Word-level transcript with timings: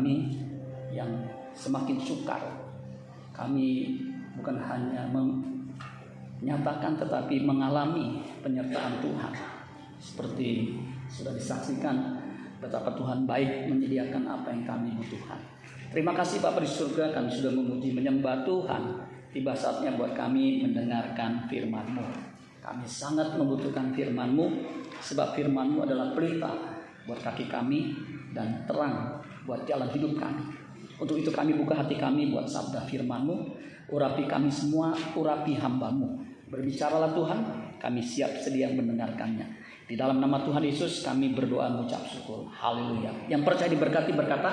kami 0.00 0.32
yang 0.96 1.12
semakin 1.52 2.00
sukar. 2.00 2.40
Kami 3.36 4.00
bukan 4.32 4.56
hanya 4.56 5.04
menyatakan 5.12 6.96
tetapi 6.96 7.44
mengalami 7.44 8.24
penyertaan 8.40 8.96
Tuhan. 9.04 9.32
Seperti 10.00 10.80
sudah 11.12 11.36
disaksikan 11.36 12.16
betapa 12.64 12.96
Tuhan 12.96 13.28
baik 13.28 13.68
menyediakan 13.68 14.24
apa 14.24 14.48
yang 14.48 14.64
kami 14.64 14.96
butuhkan. 14.96 15.36
Terima 15.92 16.16
kasih 16.16 16.40
Bapak 16.40 16.64
di 16.64 16.70
surga 16.72 17.12
kami 17.12 17.28
sudah 17.28 17.52
memuji 17.52 17.92
menyembah 17.92 18.48
Tuhan. 18.48 19.04
Tiba 19.36 19.52
saatnya 19.52 20.00
buat 20.00 20.16
kami 20.16 20.64
mendengarkan 20.64 21.44
firman-Mu. 21.44 22.08
Kami 22.64 22.88
sangat 22.88 23.36
membutuhkan 23.36 23.92
firman-Mu 23.92 24.64
sebab 25.04 25.36
firman-Mu 25.36 25.84
adalah 25.84 26.16
pelita 26.16 26.56
buat 27.04 27.20
kaki 27.20 27.52
kami 27.52 27.92
dan 28.32 28.64
terang 28.64 29.19
buat 29.44 29.64
jalan 29.68 29.88
hidup 29.92 30.16
kami. 30.16 30.44
Untuk 31.00 31.16
itu 31.16 31.32
kami 31.32 31.56
buka 31.56 31.80
hati 31.80 31.96
kami 31.96 32.28
buat 32.28 32.44
sabda 32.44 32.84
firman-Mu. 32.84 33.36
Urapi 33.90 34.28
kami 34.28 34.52
semua, 34.52 34.92
urapi 35.16 35.56
hamba-Mu. 35.56 36.08
Berbicaralah 36.50 37.16
Tuhan, 37.16 37.38
kami 37.80 38.00
siap 38.04 38.30
sedia 38.38 38.68
mendengarkannya. 38.70 39.46
Di 39.90 39.98
dalam 39.98 40.22
nama 40.22 40.38
Tuhan 40.46 40.62
Yesus 40.62 41.02
kami 41.02 41.34
berdoa 41.34 41.66
mengucap 41.66 42.06
syukur. 42.06 42.46
Haleluya. 42.46 43.10
Yang 43.26 43.42
percaya 43.42 43.70
diberkati 43.72 44.14
berkata, 44.14 44.50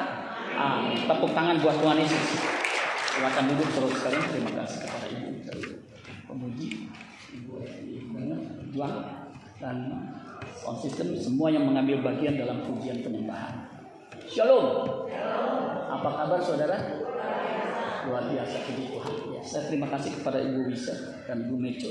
Amin. 0.57 1.05
Tepuk 1.05 1.29
tangan 1.37 1.61
buat 1.61 1.77
Tuhan 1.77 1.97
Yesus. 2.01 2.25
Silakan 3.13 3.45
duduk 3.53 3.69
terus 3.69 3.93
sekalian. 4.01 4.25
Terima 4.33 4.51
kasih 4.63 4.77
kepada 4.81 5.07
Ibu 5.13 5.29
pemuji, 6.25 6.89
Ibu 7.37 7.53
Juang 8.73 8.97
dan 9.61 9.77
konsisten 10.65 11.13
semua 11.17 11.53
yang 11.53 11.65
mengambil 11.65 12.01
bagian 12.01 12.37
dalam 12.37 12.65
pujian 12.65 13.05
penyembahan. 13.05 13.66
Shalom. 14.27 14.83
Apa 15.87 16.09
kabar 16.11 16.39
saudara? 16.43 16.75
Luar 18.11 18.27
biasa 18.27 18.59
puji 18.67 18.91
Tuhan. 18.91 19.15
Ya, 19.31 19.39
saya 19.39 19.71
terima 19.71 19.87
kasih 19.87 20.19
kepada 20.19 20.43
Ibu 20.43 20.67
Wisa 20.67 21.23
dan 21.23 21.47
Ibu 21.47 21.55
Meco 21.55 21.87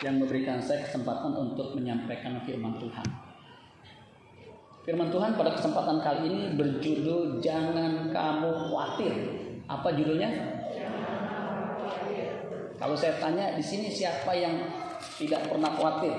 yang 0.00 0.16
memberikan 0.16 0.56
saya 0.64 0.80
kesempatan 0.88 1.36
untuk 1.36 1.76
menyampaikan 1.76 2.40
firman 2.48 2.80
Tuhan. 2.80 3.04
Firman 4.88 5.12
Tuhan 5.12 5.36
pada 5.36 5.52
kesempatan 5.60 6.00
kali 6.00 6.22
ini 6.32 6.42
berjudul 6.56 7.44
Jangan 7.44 8.08
Kamu 8.08 8.50
Khawatir. 8.72 9.12
Apa 9.68 9.92
judulnya? 9.92 10.28
Kalau 12.80 12.96
saya 12.96 13.20
tanya 13.20 13.56
di 13.56 13.64
sini 13.64 13.92
siapa 13.92 14.32
yang 14.32 14.56
tidak 15.20 15.52
pernah 15.52 15.68
khawatir? 15.72 16.12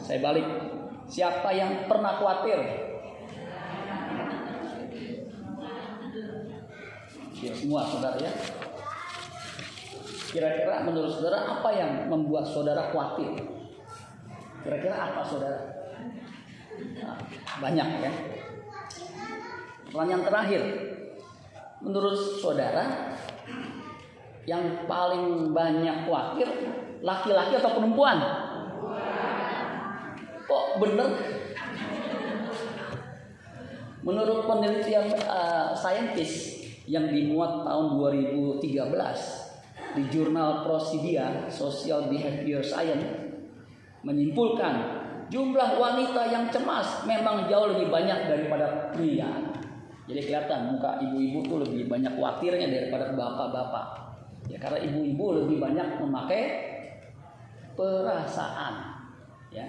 Saya 0.00 0.20
balik. 0.24 0.75
Siapa 1.06 1.54
yang 1.54 1.86
pernah 1.86 2.18
khawatir? 2.18 2.58
Ya 7.36 7.52
semua 7.54 7.86
saudara 7.86 8.18
ya. 8.18 8.32
Kira-kira 10.34 10.82
menurut 10.82 11.14
saudara 11.14 11.46
apa 11.46 11.70
yang 11.72 12.10
membuat 12.10 12.44
saudara 12.48 12.90
khawatir? 12.90 13.38
Kira-kira 14.66 14.96
apa 14.98 15.22
saudara? 15.22 15.60
Nah, 17.00 17.16
banyak 17.62 17.88
ya. 18.02 18.12
Pertanyaan 19.88 20.24
terakhir. 20.26 20.62
Menurut 21.80 22.18
saudara, 22.42 23.14
yang 24.48 24.86
paling 24.90 25.54
banyak 25.54 26.06
khawatir 26.08 26.48
laki-laki 27.04 27.54
atau 27.58 27.78
perempuan? 27.78 28.45
Kok 30.56 30.80
bener? 30.80 31.10
Menurut 34.00 34.48
penelitian 34.48 35.12
uh, 35.28 35.76
saintis 35.76 36.64
yang 36.88 37.12
dimuat 37.12 37.60
tahun 37.60 38.00
2013 38.00 38.64
di 40.00 40.02
jurnal 40.08 40.64
Prosidia 40.64 41.44
Social 41.52 42.08
Behavior 42.08 42.64
Science 42.64 43.04
menyimpulkan 44.00 44.74
jumlah 45.28 45.76
wanita 45.76 46.22
yang 46.32 46.48
cemas 46.48 47.04
memang 47.04 47.50
jauh 47.50 47.76
lebih 47.76 47.92
banyak 47.92 48.24
daripada 48.24 48.88
pria. 48.96 49.28
Jadi 50.06 50.20
kelihatan 50.24 50.72
muka 50.72 51.02
ibu-ibu 51.02 51.44
tuh 51.44 51.58
lebih 51.66 51.90
banyak 51.90 52.16
khawatirnya 52.16 52.70
daripada 52.70 53.12
bapak-bapak. 53.12 53.86
Ya 54.46 54.56
karena 54.62 54.80
ibu-ibu 54.86 55.44
lebih 55.44 55.58
banyak 55.58 56.00
memakai 56.00 56.42
perasaan. 57.74 58.96
Ya. 59.50 59.66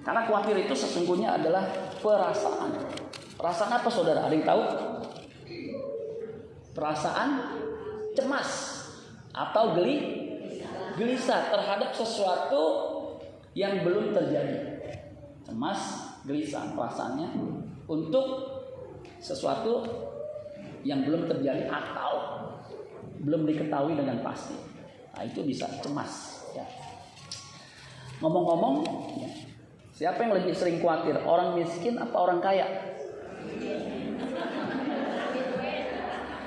Karena 0.00 0.24
khawatir 0.24 0.56
itu 0.64 0.72
sesungguhnya 0.72 1.36
adalah 1.36 1.68
perasaan. 2.00 2.72
Perasaan 3.36 3.72
apa 3.72 3.88
saudara? 3.92 4.24
Ada 4.28 4.34
yang 4.34 4.46
tahu? 4.48 4.62
Perasaan 6.72 7.28
cemas 8.16 8.50
atau 9.30 9.76
geli 9.76 10.26
gelisah 10.98 11.48
terhadap 11.52 11.94
sesuatu 11.94 12.62
yang 13.56 13.84
belum 13.84 14.12
terjadi. 14.12 14.80
Cemas, 15.46 15.80
gelisah 16.28 16.76
perasaannya 16.76 17.28
untuk 17.88 18.26
sesuatu 19.20 19.84
yang 20.84 21.04
belum 21.04 21.28
terjadi 21.28 21.68
atau 21.68 22.12
belum 23.20 23.44
diketahui 23.44 23.96
dengan 23.96 24.24
pasti. 24.24 24.56
Nah, 25.12 25.22
itu 25.26 25.44
bisa 25.44 25.68
cemas. 25.84 26.44
Ya. 26.56 26.64
Ngomong-ngomong, 28.20 28.84
ya, 29.20 29.30
siapa 30.00 30.24
yang 30.24 30.32
lebih 30.32 30.56
sering 30.56 30.80
khawatir? 30.80 31.12
Orang 31.28 31.60
miskin 31.60 32.00
atau 32.00 32.24
orang 32.24 32.40
kaya? 32.40 32.96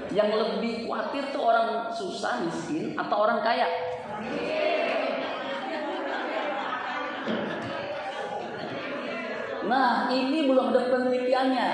Yang 0.10 0.30
lebih 0.42 0.90
khawatir 0.90 1.30
tuh 1.30 1.42
orang 1.46 1.94
susah, 1.94 2.42
miskin, 2.50 2.98
atau 2.98 3.14
orang 3.14 3.46
kaya? 3.46 3.70
Nah, 9.70 10.10
ini 10.10 10.50
belum 10.50 10.74
ada 10.74 10.90
penelitiannya. 10.90 11.70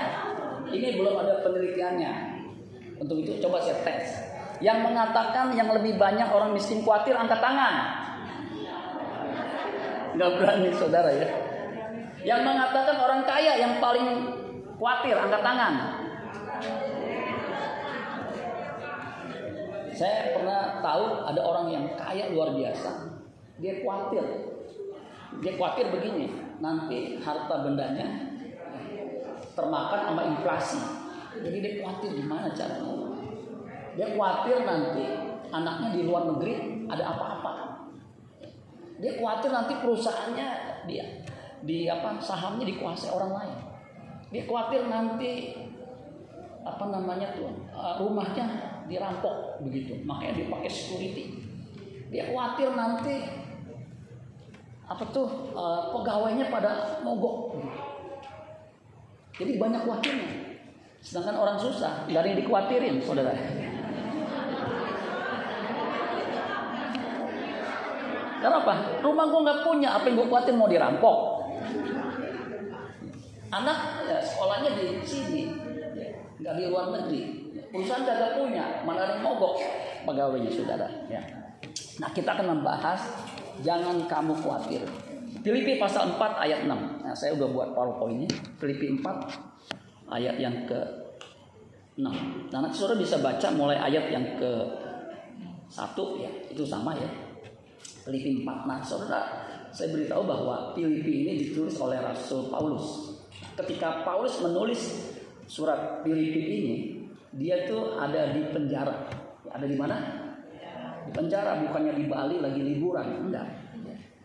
Ini 0.75 0.87
belum 0.99 1.15
ada 1.15 1.39
penelitiannya. 1.47 2.11
Untuk 2.99 3.23
itu 3.23 3.39
coba 3.39 3.63
saya 3.63 3.79
tes. 3.87 4.19
Yang 4.59 4.83
mengatakan 4.83 5.55
yang 5.55 5.71
lebih 5.71 5.95
banyak 5.95 6.27
orang 6.27 6.51
miskin 6.51 6.83
khawatir 6.83 7.15
angkat 7.15 7.39
tangan. 7.39 7.75
Gak 10.19 10.31
berani 10.35 10.75
saudara 10.75 11.15
ya. 11.15 11.48
Yang 12.19 12.41
mengatakan 12.43 12.95
orang 12.99 13.21
kaya 13.23 13.55
yang 13.55 13.79
paling 13.79 14.07
khawatir 14.75 15.15
angkat 15.15 15.41
tangan. 15.43 15.73
Saya 19.95 20.35
pernah 20.35 20.79
tahu 20.79 21.27
ada 21.27 21.41
orang 21.43 21.67
yang 21.71 21.85
kaya 21.95 22.31
luar 22.31 22.55
biasa. 22.55 23.19
Dia 23.59 23.83
khawatir. 23.83 24.23
Dia 25.39 25.51
khawatir 25.55 25.91
begini 25.95 26.27
nanti 26.59 27.19
harta 27.23 27.63
bendanya 27.63 28.07
termakan 29.55 29.99
sama 30.11 30.21
inflasi. 30.27 30.79
Jadi 31.39 31.57
dia 31.63 31.73
khawatir 31.79 32.19
gimana 32.19 32.51
caranya. 32.51 33.15
Dia 33.95 34.07
khawatir 34.15 34.63
nanti 34.67 35.05
anaknya 35.51 35.89
di 35.95 36.01
luar 36.03 36.27
negeri 36.35 36.83
ada 36.91 37.15
apa-apa. 37.15 37.53
Dia 38.99 39.15
khawatir 39.15 39.51
nanti 39.55 39.73
perusahaannya 39.79 40.47
dia 40.87 41.28
di 41.63 41.91
apa 41.91 42.19
sahamnya 42.21 42.65
dikuasai 42.67 43.11
orang 43.11 43.31
lain. 43.35 43.57
Dia 44.29 44.43
khawatir 44.45 44.85
nanti 44.87 45.57
apa 46.61 46.85
namanya 46.91 47.33
tuh 47.33 47.49
eh, 47.71 47.93
rumahnya 47.97 48.45
dirampok 48.89 49.61
begitu, 49.63 50.01
makanya 50.05 50.43
dia 50.43 50.47
pakai 50.49 50.71
security. 50.71 51.25
Dia 52.09 52.33
khawatir 52.33 52.73
nanti 52.73 53.15
apa 54.89 55.05
tuh 55.13 55.53
uh, 55.53 55.93
pegawainya 55.93 56.49
pada 56.49 56.97
mogok. 57.05 57.61
Jadi 59.37 59.61
banyak 59.61 59.85
khawatirnya. 59.85 60.31
Sedangkan 60.99 61.37
orang 61.37 61.61
susah, 61.61 62.09
dari 62.09 62.33
yang 62.33 62.39
dikhawatirin, 62.43 62.97
saudara. 62.99 63.31
Karena 68.39 68.57
apa? 68.65 68.75
Rumah 68.99 69.25
gue 69.29 69.41
nggak 69.45 69.61
punya, 69.63 69.89
apa 69.95 70.05
yang 70.09 70.15
gue 70.19 70.27
khawatir 70.27 70.53
mau 70.57 70.67
dirampok. 70.67 71.38
Anak 73.49 73.77
ya, 74.05 74.17
sekolahnya 74.21 74.77
di 74.77 75.01
sini, 75.01 75.49
nggak 76.37 76.53
di 76.53 76.63
luar 76.69 76.93
negeri. 76.93 77.21
Perusahaan 77.69 78.05
gak 78.05 78.37
punya, 78.37 78.81
mana 78.85 79.05
ada 79.05 79.15
mogok 79.21 79.61
pegawainya 80.05 80.49
saudara. 80.49 80.85
Ya. 81.09 81.21
Nah 82.01 82.09
kita 82.13 82.33
akan 82.33 82.57
membahas 82.57 83.01
jangan 83.61 84.05
kamu 84.05 84.33
khawatir. 84.37 84.81
Filipi 85.39 85.81
pasal 85.81 86.17
4 86.17 86.45
ayat 86.45 86.59
6. 86.65 87.05
Nah, 87.05 87.15
saya 87.15 87.31
udah 87.37 87.47
buat 87.47 87.69
PowerPoint 87.71 88.21
ini. 88.21 88.27
Filipi 88.59 88.91
4 88.97 89.07
ayat 90.11 90.35
yang 90.41 90.67
ke 90.67 90.79
6. 91.95 92.05
Nah, 92.49 92.59
nanti 92.59 92.75
saudara 92.75 92.99
bisa 92.99 93.21
baca 93.21 93.47
mulai 93.53 93.77
ayat 93.79 94.09
yang 94.11 94.25
ke 94.35 94.51
satu 95.69 96.17
ya 96.17 96.29
itu 96.49 96.65
sama 96.65 96.97
ya 96.97 97.07
Filipi 98.03 98.41
4 98.41 98.65
nah 98.65 98.81
saudara 98.81 99.48
saya 99.69 99.93
beritahu 99.93 100.25
bahwa 100.25 100.73
Filipi 100.73 101.25
ini 101.25 101.31
ditulis 101.45 101.77
oleh 101.77 102.01
Rasul 102.01 102.49
Paulus. 102.49 103.17
Ketika 103.55 104.01
Paulus 104.01 104.41
menulis 104.41 105.13
surat 105.45 106.01
Filipi 106.01 106.41
ini 106.41 106.75
dia 107.37 107.69
tuh 107.69 107.97
ada 107.97 108.33
di 108.33 108.41
penjara. 108.49 109.05
Ada 109.49 109.65
di 109.65 109.77
mana? 109.77 109.97
Di 111.05 111.11
penjara 111.13 111.61
bukannya 111.61 111.93
di 111.97 112.05
Bali 112.09 112.37
lagi 112.41 112.61
liburan. 112.61 113.29
Enggak. 113.29 113.47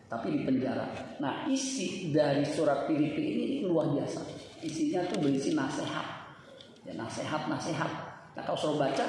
Tapi 0.05 0.27
di 0.33 0.39
penjara. 0.45 0.85
Nah 1.21 1.49
isi 1.49 2.13
dari 2.13 2.45
surat 2.45 2.85
Filipi 2.89 3.23
ini 3.25 3.45
luar 3.65 3.93
biasa. 3.93 4.21
Isinya 4.61 5.05
tuh 5.09 5.21
berisi 5.21 5.53
nasihat. 5.53 6.07
Ya 6.85 6.93
nasihat 6.97 7.49
nasihat. 7.49 7.91
Nah 8.37 8.43
kalau 8.45 8.57
saudara 8.57 8.89
baca 8.93 9.05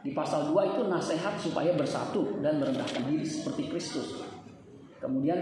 di 0.00 0.10
pasal 0.16 0.50
2 0.50 0.74
itu 0.74 0.82
nasihat 0.88 1.36
supaya 1.36 1.76
bersatu 1.76 2.40
dan 2.40 2.56
merendahkan 2.56 3.04
diri 3.06 3.26
seperti 3.26 3.68
Kristus. 3.68 4.24
Kemudian 5.00 5.40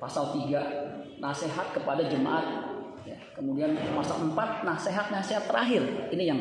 pasal 0.00 0.32
3 0.32 1.20
nasihat 1.20 1.76
kepada 1.76 2.08
jemaat. 2.08 2.72
Ya, 3.04 3.20
kemudian 3.36 3.76
pasal 3.92 4.32
4 4.32 4.64
nasihat-nasihat 4.64 5.44
terakhir. 5.44 5.84
Ini 6.08 6.24
yang 6.24 6.40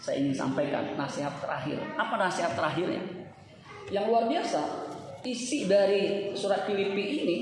saya 0.00 0.24
ingin 0.24 0.32
sampaikan, 0.32 0.96
nasihat 0.96 1.36
terakhir. 1.44 1.76
Apa 2.00 2.16
nasihat 2.16 2.56
terakhirnya? 2.56 3.04
Yang 3.92 4.04
luar 4.08 4.24
biasa, 4.26 4.60
isi 5.20 5.68
dari 5.68 6.32
surat 6.32 6.64
Filipi 6.64 7.20
ini 7.20 7.38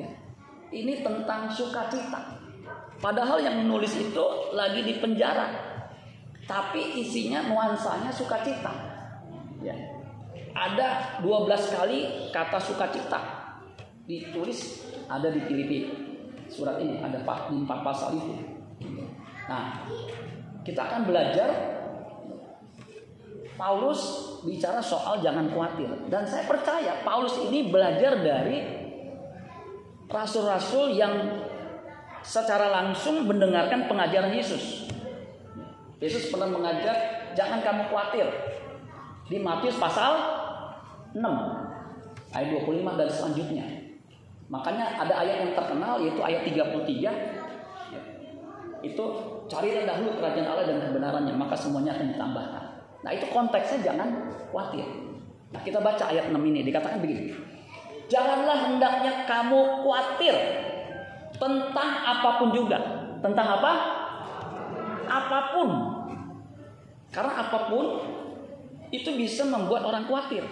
ya, 0.00 0.08
ini 0.72 1.04
tentang 1.04 1.52
sukacita. 1.52 2.40
Padahal 3.04 3.44
yang 3.44 3.60
menulis 3.68 3.92
itu 4.00 4.24
lagi 4.56 4.80
di 4.80 4.96
penjara 4.96 5.76
tapi 6.48 7.00
isinya 7.00 7.44
nuansanya 7.48 8.08
sukacita. 8.08 8.72
Ya. 9.60 9.76
Ada 10.54 11.20
12 11.20 11.74
kali 11.74 12.30
kata 12.30 12.58
sukacita 12.62 13.43
ditulis 14.04 14.84
ada 15.08 15.28
di 15.32 15.40
Filipi. 15.44 15.78
Surat 16.48 16.76
ini 16.80 17.00
ada 17.00 17.24
di 17.24 17.54
empat 17.56 17.80
pasal 17.80 18.20
itu. 18.20 18.34
Nah, 19.48 19.84
kita 20.64 20.80
akan 20.80 21.08
belajar 21.08 21.48
Paulus 23.54 24.00
bicara 24.42 24.82
soal 24.82 25.22
jangan 25.22 25.46
khawatir 25.46 25.86
dan 26.10 26.26
saya 26.26 26.42
percaya 26.44 27.06
Paulus 27.06 27.38
ini 27.38 27.70
belajar 27.70 28.18
dari 28.18 28.60
rasul-rasul 30.10 30.98
yang 30.98 31.14
secara 32.24 32.72
langsung 32.72 33.24
mendengarkan 33.24 33.86
pengajaran 33.86 34.34
Yesus. 34.34 34.90
Yesus 36.02 36.28
pernah 36.32 36.50
mengajak 36.50 36.96
jangan 37.38 37.62
kamu 37.62 37.82
khawatir. 37.88 38.26
Di 39.24 39.40
Matius 39.40 39.80
pasal 39.80 40.12
6 41.16 41.22
ayat 42.34 42.48
25 42.60 43.00
dan 43.00 43.08
selanjutnya. 43.08 43.66
Makanya 44.52 45.00
ada 45.00 45.24
ayat 45.24 45.48
yang 45.48 45.56
terkenal 45.56 45.96
yaitu 46.04 46.20
ayat 46.20 46.44
33 46.44 48.84
itu 48.84 49.04
carilah 49.48 49.88
dahulu 49.88 50.20
kerajaan 50.20 50.44
Allah 50.44 50.68
dan 50.68 50.84
kebenarannya 50.84 51.32
maka 51.32 51.56
semuanya 51.56 51.96
akan 51.96 52.12
ditambahkan. 52.12 52.64
Nah 53.00 53.10
itu 53.16 53.24
konteksnya 53.32 53.80
jangan 53.80 54.28
khawatir. 54.52 54.84
Nah 55.52 55.60
kita 55.64 55.80
baca 55.80 56.04
ayat 56.12 56.28
6 56.28 56.36
ini 56.36 56.60
dikatakan 56.68 57.00
begini. 57.00 57.32
Janganlah 58.12 58.68
hendaknya 58.68 59.24
kamu 59.24 59.80
khawatir 59.80 60.36
tentang 61.40 61.90
apa 62.04 62.30
pun 62.36 62.52
juga. 62.52 62.76
Tentang 63.24 63.46
apa? 63.56 63.72
Apa 65.08 65.38
pun 65.56 65.68
karena 67.08 67.32
apa 67.46 67.58
pun 67.72 67.86
itu 68.92 69.16
bisa 69.16 69.48
membuat 69.48 69.88
orang 69.88 70.04
khawatir. 70.04 70.44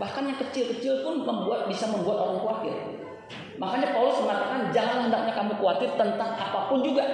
Bahkan 0.00 0.32
yang 0.32 0.38
kecil-kecil 0.40 1.04
pun 1.06 1.22
membuat 1.22 1.70
bisa 1.70 1.86
membuat 1.86 2.26
orang 2.26 2.42
khawatir. 2.42 2.99
Makanya 3.60 3.92
Paulus 3.92 4.24
mengatakan 4.24 4.72
jangan 4.72 4.98
hendaknya 5.04 5.36
kamu 5.36 5.52
khawatir 5.60 5.92
tentang 6.00 6.32
apa 6.32 6.72
pun 6.72 6.80
juga. 6.80 7.04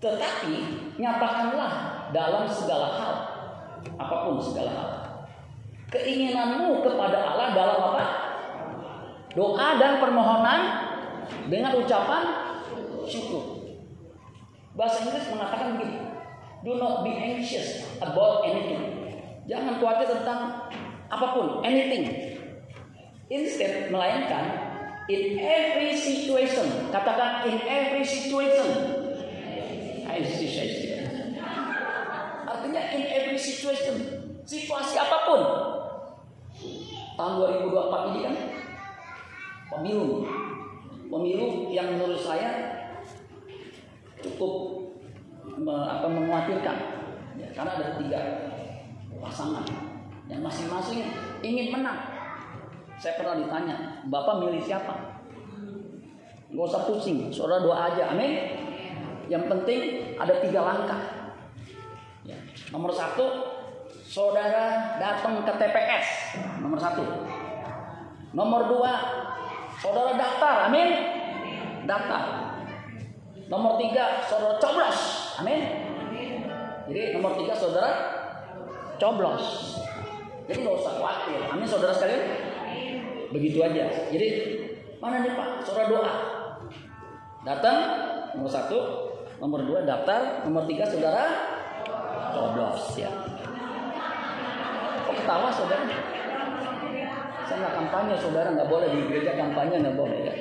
Tetapi 0.00 0.54
nyatakanlah 0.96 1.72
dalam 2.10 2.48
segala 2.48 2.88
hal, 2.96 3.14
apa 4.00 4.16
pun 4.24 4.40
segala 4.40 4.72
hal. 4.72 4.90
Keinginanmu 5.92 6.80
kepada 6.80 7.20
Allah 7.20 7.52
dalam 7.52 7.78
apa? 7.92 8.04
Doa 9.36 9.68
dan 9.76 10.00
permohonan 10.00 10.60
dengan 11.52 11.76
ucapan 11.76 12.22
syukur. 13.04 13.76
Bahasa 14.72 15.04
Inggris 15.04 15.28
mengatakan 15.28 15.76
begini, 15.76 16.00
Do 16.64 16.80
not 16.80 17.04
be 17.04 17.12
anxious 17.12 17.84
about 18.00 18.40
anything. 18.48 18.80
Jangan 19.44 19.76
khawatir 19.76 20.16
tentang 20.16 20.72
apa 21.12 21.26
pun, 21.36 21.60
anything. 21.60 22.32
Instead, 23.32 23.88
melainkan 23.88 24.44
in 25.08 25.40
every 25.40 25.96
situation. 25.96 26.92
Katakan 26.92 27.48
in 27.48 27.64
every 27.64 28.04
situation. 28.04 28.68
Artinya 32.44 32.82
in 32.92 33.02
every 33.08 33.40
situation. 33.40 33.96
Situasi 34.44 35.00
apa 35.00 35.18
pun. 35.24 35.40
Tahun 37.16 37.32
2024 37.72 38.10
ini 38.12 38.20
kan 38.20 38.36
pemilu. 39.72 40.28
Pemilu 41.08 41.72
yang 41.72 41.96
menurut 41.96 42.20
saya 42.20 42.84
cukup 44.20 44.52
me, 45.56 45.72
apa 45.72 46.04
menguatirkan 46.04 46.76
ya, 47.36 47.48
karena 47.56 47.70
ada 47.80 47.86
tiga 47.96 48.20
pasangan 49.24 49.64
yang 50.28 50.44
masing-masing 50.44 51.00
ingin 51.40 51.72
menang. 51.72 52.11
Saya 53.02 53.18
pernah 53.18 53.34
ditanya, 53.34 54.06
Bapak 54.06 54.38
milih 54.46 54.62
siapa? 54.62 54.94
Gak 56.54 56.66
usah 56.70 56.86
pusing, 56.86 57.34
saudara 57.34 57.58
doa 57.58 57.90
aja, 57.90 58.14
amin. 58.14 58.62
Yang 59.26 59.50
penting 59.50 59.80
ada 60.14 60.38
tiga 60.38 60.62
langkah. 60.62 61.02
Ya. 62.22 62.38
Nomor 62.70 62.94
satu, 62.94 63.26
saudara 64.06 64.94
datang 65.02 65.42
ke 65.42 65.50
TPS. 65.50 66.38
Nomor 66.62 66.78
satu. 66.78 67.02
Nomor 68.38 68.70
dua, 68.70 68.92
saudara 69.82 70.14
daftar, 70.14 70.70
amin. 70.70 70.88
Daftar. 71.82 72.22
Nomor 73.50 73.82
tiga, 73.82 74.22
saudara 74.30 74.62
coblos. 74.62 74.98
Amin. 75.42 75.90
Jadi 76.86 77.18
nomor 77.18 77.34
tiga, 77.34 77.58
saudara 77.58 77.90
coblos. 78.94 79.74
Jadi 80.46 80.62
nggak 80.62 80.76
usah 80.78 80.92
khawatir. 81.02 81.40
Amin, 81.50 81.66
saudara 81.66 81.90
sekalian. 81.90 82.51
Begitu 83.32 83.58
aja. 83.64 83.88
Jadi 84.12 84.28
mana 85.00 85.24
nih 85.24 85.32
Pak? 85.32 85.48
Saudara 85.64 85.88
doa. 85.88 86.12
Datang 87.42 87.76
nomor 88.38 88.52
satu, 88.52 88.78
nomor 89.42 89.66
dua 89.66 89.82
daftar, 89.82 90.46
nomor 90.46 90.68
tiga 90.68 90.86
saudara 90.86 91.24
coblos 92.32 92.94
ya. 92.94 93.10
Kok 95.02 95.14
ketawa 95.16 95.48
saudara? 95.50 95.84
Saya 97.48 97.56
nggak 97.58 97.74
kampanye 97.82 98.14
saudara 98.20 98.48
nggak 98.54 98.70
boleh 98.70 98.88
di 98.94 99.00
gereja 99.10 99.34
kampanye 99.34 99.82
nggak 99.82 99.98
boleh 99.98 100.18
ya. 100.22 100.34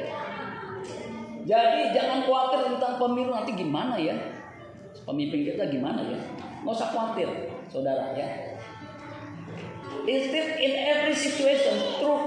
Jadi 1.42 1.98
jangan 1.98 2.22
khawatir 2.30 2.70
tentang 2.70 3.02
pemilu 3.02 3.34
nanti 3.34 3.52
gimana 3.58 3.98
ya. 3.98 4.14
Pemimpin 5.02 5.42
kita 5.48 5.66
gimana 5.74 6.06
ya. 6.06 6.20
Nggak 6.62 6.76
usah 6.78 6.90
khawatir, 6.94 7.30
saudara 7.66 8.14
ya. 8.14 8.30
Instead 10.02 10.58
in 10.58 10.74
every 10.78 11.14
situation 11.14 11.78
through 12.02 12.26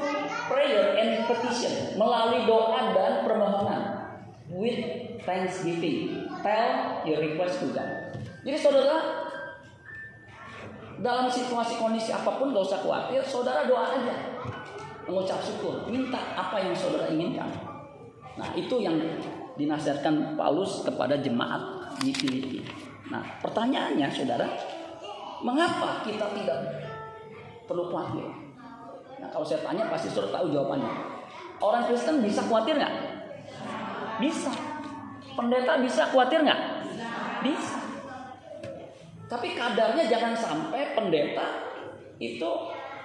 prayer 0.51 0.97
and 0.99 1.25
petition 1.29 1.97
melalui 1.97 2.45
doa 2.49 2.93
dan 2.93 3.25
permohonan 3.25 3.83
with 4.53 4.79
thanksgiving 5.25 6.29
tell 6.45 7.01
your 7.09 7.21
request 7.21 7.65
to 7.65 7.73
God. 7.73 8.13
Jadi 8.45 8.59
saudara 8.61 8.97
dalam 11.01 11.27
situasi 11.27 11.81
kondisi 11.81 12.15
apa 12.15 12.39
pun 12.39 12.55
gak 12.55 12.65
usah 12.65 12.81
khawatir, 12.81 13.21
saudara 13.25 13.67
doa 13.67 13.99
aja 13.99 14.15
mengucap 15.05 15.41
syukur, 15.45 15.85
minta 15.89 16.17
apa 16.37 16.61
yang 16.65 16.73
saudara 16.73 17.13
inginkan. 17.13 17.49
Nah, 18.35 18.51
itu 18.57 18.83
yang 18.83 18.97
dinasihatkan 19.55 20.35
Paulus 20.35 20.83
kepada 20.83 21.15
jemaat 21.21 21.95
di 22.03 22.11
Filipi. 22.11 22.65
Nah, 23.13 23.23
pertanyaannya 23.39 24.09
Saudara, 24.11 24.49
mengapa 25.45 26.03
kita 26.03 26.27
tidak 26.35 26.59
perlu 27.69 27.93
khawatir? 27.93 28.44
Kalau 29.35 29.43
saya 29.43 29.67
tanya 29.67 29.91
pasti 29.91 30.07
Saudara 30.07 30.39
tahu 30.39 30.55
jawabannya. 30.55 30.95
Orang 31.59 31.91
Kristen 31.91 32.23
bisa 32.23 32.47
khawatir 32.47 32.79
nggak? 32.79 32.95
Bisa. 34.23 34.55
Pendeta 35.35 35.83
bisa 35.83 36.07
khawatir 36.15 36.47
nggak? 36.47 36.61
Bisa. 37.43 37.83
Tapi 39.27 39.59
kadarnya 39.59 40.07
jangan 40.07 40.39
sampai 40.39 40.95
pendeta 40.95 41.67
itu 42.23 42.51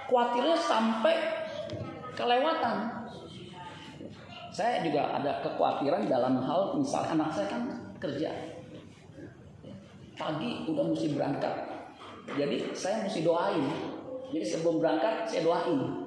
khawatirnya 0.06 0.54
sampai 0.54 1.18
kelewatan. 2.14 2.76
Saya 4.54 4.86
juga 4.86 5.10
ada 5.18 5.42
kekhawatiran 5.42 6.06
dalam 6.06 6.38
hal 6.46 6.78
misalnya 6.78 7.18
anak 7.18 7.30
saya 7.34 7.50
kan 7.50 7.62
kerja. 7.98 8.30
Pagi 10.14 10.70
udah 10.70 10.84
mesti 10.94 11.10
berangkat. 11.10 11.54
Jadi 12.30 12.70
saya 12.70 13.02
mesti 13.02 13.26
doain 13.26 13.66
Jadi 14.30 14.46
sebelum 14.46 14.78
berangkat 14.78 15.26
saya 15.26 15.42
doain. 15.42 15.99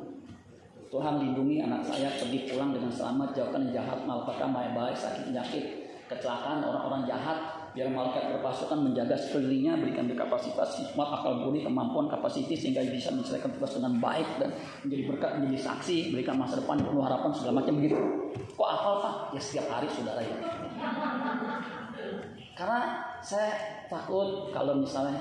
Tuhan 0.94 1.18
lindungi 1.18 1.58
anak 1.58 1.82
saya 1.82 2.06
pergi 2.22 2.54
pulang 2.54 2.70
dengan 2.70 2.94
selamat, 2.94 3.34
jauhkan 3.34 3.66
jahat, 3.74 4.06
malapetaka, 4.06 4.46
maya 4.46 4.78
baik, 4.78 4.94
sakit, 4.94 5.26
penyakit, 5.26 5.90
kecelakaan, 6.06 6.62
orang-orang 6.62 7.10
jahat, 7.10 7.66
biar 7.74 7.90
malaikat 7.90 8.38
berpasukan 8.38 8.78
menjaga 8.78 9.18
sekelilingnya, 9.18 9.82
berikan 9.82 10.06
kapasitas, 10.14 10.78
hikmat, 10.78 11.10
akal 11.10 11.42
budi, 11.42 11.66
kemampuan, 11.66 12.06
kapasitas 12.14 12.62
sehingga 12.62 12.86
bisa 12.86 13.10
menyelesaikan 13.10 13.50
tugas 13.58 13.74
dengan 13.74 13.98
baik 13.98 14.30
dan 14.38 14.54
menjadi 14.86 15.04
berkat, 15.10 15.32
menjadi 15.42 15.60
saksi, 15.66 16.14
berikan 16.14 16.38
masa 16.38 16.62
depan 16.62 16.78
penuh 16.78 17.02
harapan 17.02 17.32
segala 17.34 17.54
macam 17.66 17.74
begitu. 17.82 17.98
Kok 18.54 18.70
hafal 18.70 18.96
pak? 19.02 19.16
Ya 19.34 19.42
setiap 19.42 19.66
hari 19.74 19.90
saudara 19.90 20.22
ya. 20.22 20.38
Karena 22.54 22.82
saya 23.26 23.82
takut 23.90 24.54
kalau 24.54 24.78
misalnya 24.78 25.18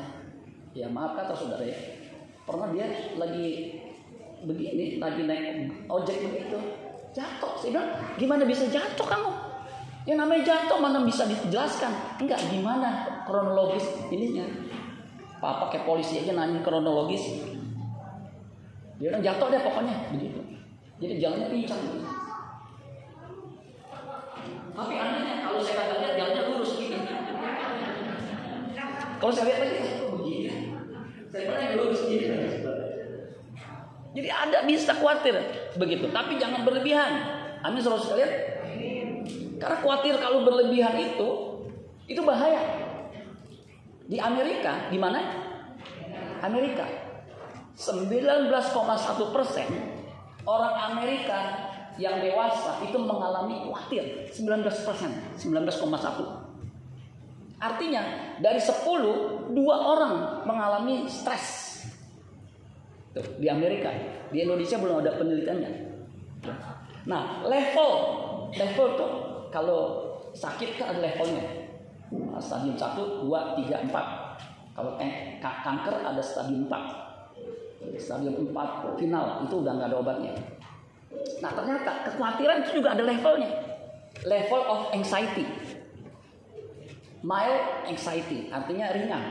ya 0.76 0.84
maaf 0.92 1.16
kata 1.16 1.32
saudara 1.32 1.64
ya 1.64 1.76
pernah 2.44 2.68
dia 2.76 2.92
lagi 3.16 3.48
begini 4.42 4.98
lagi 4.98 5.22
naik 5.24 5.86
ojek 5.86 6.16
begitu. 6.26 6.58
Jatuh 7.12 7.52
saya 7.60 7.70
bilang 7.76 7.88
gimana 8.16 8.42
bisa 8.48 8.64
jatuh 8.66 9.06
kamu? 9.06 9.30
Yang 10.02 10.18
namanya 10.18 10.42
jatuh 10.42 10.78
mana 10.82 10.98
bisa 11.06 11.28
dijelaskan? 11.28 11.92
Enggak 12.18 12.40
gimana 12.50 13.22
kronologis 13.28 13.86
ininya? 14.10 14.46
Papa 15.38 15.70
kayak 15.70 15.86
polisi 15.86 16.22
aja 16.22 16.34
nanya 16.34 16.62
kronologis. 16.64 17.22
Dia 18.98 19.10
bilang 19.10 19.22
jatuh 19.22 19.46
deh 19.50 19.62
pokoknya 19.62 19.94
begitu. 20.14 20.40
Jadi 21.02 21.18
jalannya 21.18 21.48
pincang. 21.50 21.82
Tapi 24.72 24.94
anehnya 24.96 25.34
kalau 25.44 25.60
saya 25.60 25.76
kagak 25.84 25.98
lihat 26.00 26.14
jalannya 26.16 26.42
lurus 26.48 26.70
gitu. 26.80 26.96
Kalau 29.20 29.32
saya 29.34 29.44
lihat 29.50 29.58
lagi 29.62 29.74
kok 30.00 30.10
begini. 30.18 30.50
Saya 31.30 31.42
pernah 31.46 31.76
lurus 31.78 32.00
gini 32.08 32.26
jadi 34.12 34.28
ada 34.28 34.58
bisa 34.68 34.92
khawatir 34.92 35.32
begitu, 35.80 36.12
tapi 36.12 36.36
jangan 36.36 36.68
berlebihan. 36.68 37.12
Amin 37.64 37.80
saudara 37.80 38.04
sekalian. 38.04 38.32
Karena 39.56 39.76
khawatir 39.80 40.14
kalau 40.20 40.44
berlebihan 40.44 40.92
itu 41.00 41.28
itu 42.04 42.20
bahaya. 42.20 42.60
Di 44.04 44.20
Amerika, 44.20 44.92
di 44.92 45.00
mana? 45.00 45.20
Amerika. 46.44 46.84
19,1 47.72 48.52
persen 49.32 49.64
orang 50.44 50.74
Amerika 50.92 51.72
yang 51.96 52.20
dewasa 52.20 52.84
itu 52.84 53.00
mengalami 53.00 53.64
khawatir 53.64 54.28
19 54.28 54.64
persen 54.84 55.12
19,1 55.40 55.72
artinya 57.62 58.02
dari 58.40 58.60
10 58.60 59.56
dua 59.56 59.76
orang 59.76 60.44
mengalami 60.44 61.08
stres 61.08 61.71
Di 63.12 63.46
Amerika, 63.48 63.92
di 64.32 64.40
Indonesia 64.40 64.80
belum 64.80 65.04
ada 65.04 65.20
penelitiannya. 65.20 65.72
Nah, 67.04 67.44
level 67.44 67.90
level 68.56 68.86
tuh 68.96 69.10
kalau 69.48 70.12
sakit 70.32 70.80
kan 70.80 70.96
ada 70.96 71.00
levelnya. 71.00 71.44
Nah, 72.12 72.40
stadium 72.40 72.76
1, 72.76 73.24
2, 73.24 73.28
3, 73.28 73.88
4. 73.88 74.72
Kalau 74.72 74.96
kanker 75.40 75.96
ada 76.04 76.22
stadium 76.24 76.68
4. 76.68 77.96
Stadium 78.00 78.52
4 78.52 78.96
final 78.96 79.44
itu 79.44 79.54
udah 79.60 79.72
nggak 79.76 79.88
ada 79.92 79.98
obatnya. 80.00 80.32
Nah, 81.44 81.52
ternyata 81.52 82.08
kekhawatiran 82.08 82.64
itu 82.64 82.80
juga 82.80 82.96
ada 82.96 83.04
levelnya. 83.04 83.50
Level 84.24 84.62
of 84.68 84.80
anxiety. 84.96 85.44
Mild 87.22 87.86
anxiety 87.86 88.48
artinya 88.50 88.92
ringan. 88.92 89.22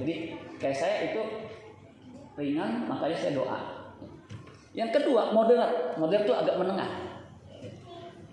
Jadi 0.00 0.34
kayak 0.56 0.76
saya 0.76 0.96
itu 1.12 1.20
ringan 2.36 2.88
makanya 2.88 3.16
saya 3.18 3.32
doa. 3.36 3.60
Yang 4.72 5.00
kedua 5.00 5.36
moderat, 5.36 6.00
moderat 6.00 6.24
itu 6.24 6.34
agak 6.34 6.56
menengah. 6.56 6.90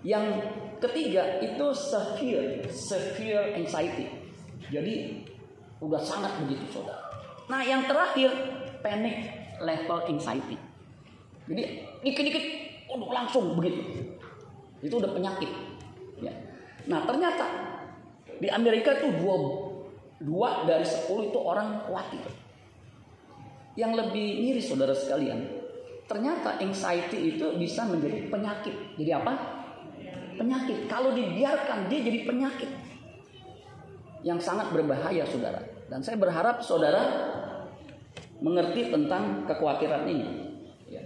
Yang 0.00 0.24
ketiga 0.80 1.44
itu 1.44 1.66
severe, 1.76 2.64
severe 2.72 3.60
anxiety. 3.60 4.08
Jadi 4.72 5.20
udah 5.84 6.00
sangat 6.00 6.40
begitu 6.44 6.80
saudara. 6.80 7.12
Nah 7.52 7.60
yang 7.60 7.84
terakhir 7.84 8.32
panic 8.80 9.28
level 9.60 10.00
anxiety. 10.08 10.56
Jadi 11.44 11.62
dikit-dikit 12.00 12.44
udah 12.96 13.08
langsung 13.12 13.52
begitu. 13.60 13.84
Itu 14.80 14.96
udah 14.96 15.12
penyakit. 15.12 15.50
Ya. 16.24 16.32
Nah 16.88 17.04
ternyata 17.04 17.46
di 18.40 18.48
Amerika 18.48 18.96
itu 18.96 19.12
dua, 19.20 19.36
dua 20.24 20.64
dari 20.64 20.86
sepuluh 20.88 21.28
itu 21.28 21.36
orang 21.36 21.84
khawatir. 21.84 22.24
Yang 23.80 23.92
lebih 23.96 24.28
miris 24.44 24.68
saudara 24.68 24.92
sekalian, 24.92 25.40
ternyata 26.04 26.60
anxiety 26.60 27.32
itu 27.32 27.56
bisa 27.56 27.88
menjadi 27.88 28.28
penyakit. 28.28 28.76
Jadi 29.00 29.10
apa? 29.16 29.32
Penyakit. 30.36 30.84
Kalau 30.84 31.16
dibiarkan 31.16 31.88
dia 31.88 32.00
jadi 32.04 32.28
penyakit 32.28 32.70
yang 34.20 34.36
sangat 34.36 34.68
berbahaya 34.68 35.24
saudara. 35.24 35.64
Dan 35.88 36.04
saya 36.04 36.20
berharap 36.20 36.60
saudara 36.60 37.00
mengerti 38.44 38.92
tentang 38.92 39.48
kekhawatiran 39.48 40.04
ini. 40.04 40.28
Ya. 40.92 41.00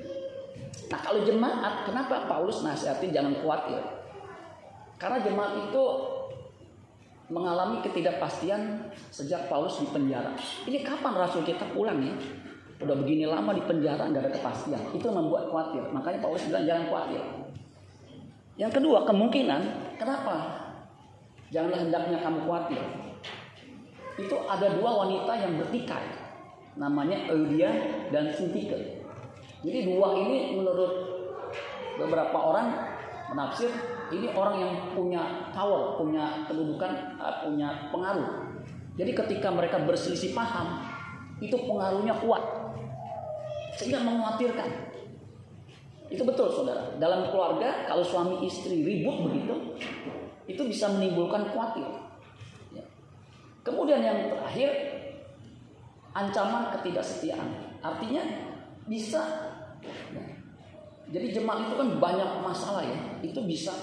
Nah 0.90 0.98
kalau 0.98 1.22
jemaat, 1.22 1.86
kenapa 1.86 2.26
Paulus 2.26 2.66
nasihatin 2.66 3.14
jangan 3.14 3.38
khawatir? 3.38 3.82
Karena 4.98 5.22
jemaat 5.22 5.70
itu 5.70 5.84
mengalami 7.30 7.80
ketidakpastian 7.80 8.92
sejak 9.08 9.48
Paulus 9.48 9.80
di 9.80 9.86
penjara. 9.88 10.36
Ini 10.68 10.84
kapan 10.84 11.14
Rasul 11.16 11.42
kita 11.46 11.70
pulang 11.72 12.02
ya? 12.02 12.14
Udah 12.82 12.96
begini 12.98 13.24
lama 13.28 13.54
di 13.54 13.62
penjara 13.62 14.10
nggak 14.10 14.22
ada 14.26 14.32
kepastian. 14.34 14.82
Itu 14.90 15.06
membuat 15.14 15.46
khawatir. 15.46 15.86
Makanya 15.94 16.18
Paulus 16.18 16.42
bilang 16.50 16.66
jangan 16.66 16.84
khawatir. 16.90 17.22
Yang 18.54 18.72
kedua 18.78 19.02
kemungkinan 19.06 19.60
kenapa 19.98 20.36
janganlah 21.54 21.80
hendaknya 21.86 22.18
kamu 22.18 22.38
khawatir. 22.46 22.82
Itu 24.18 24.36
ada 24.46 24.74
dua 24.74 24.90
wanita 25.06 25.32
yang 25.38 25.58
bertikai. 25.58 26.06
Namanya 26.74 27.30
Eudia 27.30 27.70
dan 28.10 28.34
Sintike. 28.34 29.02
Jadi 29.62 29.78
dua 29.94 30.18
ini 30.18 30.58
menurut 30.58 30.92
beberapa 31.94 32.34
orang 32.34 32.74
menafsir 33.30 33.70
ini 34.10 34.30
orang 34.34 34.56
yang 34.60 34.72
punya 34.92 35.50
power, 35.54 35.96
punya 35.96 36.44
kedudukan, 36.46 36.90
eh, 37.18 37.36
punya 37.46 37.88
pengaruh. 37.90 38.54
Jadi 38.94 39.10
ketika 39.10 39.50
mereka 39.50 39.82
berselisih 39.82 40.36
paham, 40.36 40.86
itu 41.42 41.54
pengaruhnya 41.66 42.14
kuat 42.22 42.63
sehingga 43.78 44.02
mengkhawatirkan. 44.02 44.94
Itu 46.12 46.22
betul 46.22 46.52
saudara. 46.52 46.94
Dalam 47.00 47.32
keluarga 47.32 47.88
kalau 47.88 48.04
suami 48.06 48.44
istri 48.46 48.86
ribut 48.86 49.26
begitu, 49.26 49.54
itu 50.46 50.62
bisa 50.68 50.92
menimbulkan 50.94 51.48
khawatir. 51.50 51.88
Ya. 52.70 52.84
Kemudian 53.66 54.04
yang 54.04 54.30
terakhir, 54.30 54.70
ancaman 56.14 56.70
ketidaksetiaan. 56.78 57.80
Artinya 57.82 58.22
bisa. 58.86 59.22
Ya. 60.12 60.24
Jadi 61.04 61.36
jemaat 61.36 61.68
itu 61.68 61.74
kan 61.76 61.88
banyak 61.98 62.30
masalah 62.40 62.84
ya. 62.84 62.98
Itu 63.20 63.42
bisa 63.44 63.74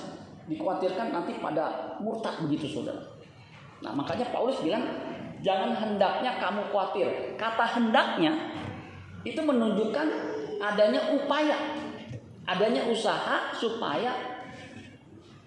dikhawatirkan 0.49 1.13
nanti 1.13 1.37
pada 1.37 1.97
murtad 2.01 2.41
begitu 2.47 2.67
saudara. 2.79 3.01
Nah 3.81 3.93
makanya 3.93 4.29
Paulus 4.29 4.61
bilang 4.61 4.83
jangan 5.41 5.73
hendaknya 5.73 6.37
kamu 6.37 6.69
khawatir. 6.69 7.37
Kata 7.37 7.65
hendaknya 7.77 8.33
itu 9.21 9.41
menunjukkan 9.41 10.07
adanya 10.61 11.01
upaya, 11.13 11.57
adanya 12.45 12.85
usaha 12.89 13.53
supaya 13.53 14.13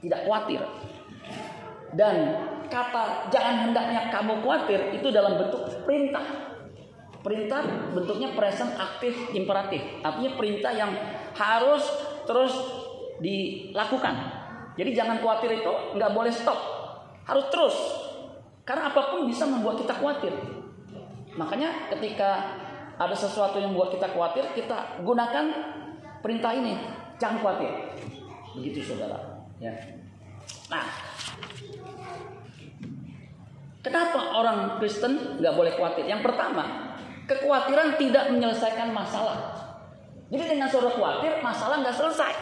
tidak 0.02 0.20
khawatir. 0.26 0.60
Dan 1.94 2.16
kata 2.66 3.30
jangan 3.30 3.70
hendaknya 3.70 4.10
kamu 4.10 4.42
khawatir 4.42 4.80
itu 4.94 5.08
dalam 5.14 5.38
bentuk 5.38 5.62
perintah. 5.86 6.26
Perintah 7.24 7.64
bentuknya 7.96 8.36
present 8.36 8.76
aktif 8.76 9.16
imperatif. 9.32 9.80
Artinya 10.04 10.36
perintah 10.36 10.72
yang 10.76 10.92
harus 11.32 11.82
terus 12.28 12.52
dilakukan. 13.22 14.14
Jadi 14.74 14.90
jangan 14.92 15.22
khawatir 15.22 15.62
itu 15.62 15.72
nggak 15.96 16.12
boleh 16.12 16.34
stop. 16.34 16.58
Harus 17.24 17.46
terus. 17.48 17.76
Karena 18.68 18.92
apa 18.92 19.14
pun 19.14 19.24
bisa 19.24 19.48
membuat 19.48 19.80
kita 19.80 19.96
khawatir. 19.96 20.34
Makanya 21.38 21.88
ketika 21.94 22.60
ada 22.94 23.14
sesuatu 23.14 23.58
yang 23.58 23.74
buat 23.74 23.90
kita 23.90 24.14
khawatir, 24.14 24.54
kita 24.54 25.02
gunakan 25.02 25.44
perintah 26.22 26.54
ini. 26.54 26.78
Jangan 27.18 27.42
khawatir. 27.42 27.70
Begitu 28.54 28.94
saudara. 28.94 29.42
Ya. 29.58 29.74
Nah, 30.70 30.86
kenapa 33.82 34.20
orang 34.34 34.58
Kristen 34.78 35.42
nggak 35.42 35.54
boleh 35.54 35.72
khawatir? 35.74 36.06
Yang 36.06 36.22
pertama, 36.22 36.94
kekhawatiran 37.26 37.98
tidak 37.98 38.30
menyelesaikan 38.30 38.94
masalah. 38.94 39.54
Jadi 40.30 40.54
dengan 40.54 40.70
saudara 40.70 40.94
khawatir, 40.94 41.32
masalah 41.42 41.82
nggak 41.82 41.96
selesai. 41.98 42.32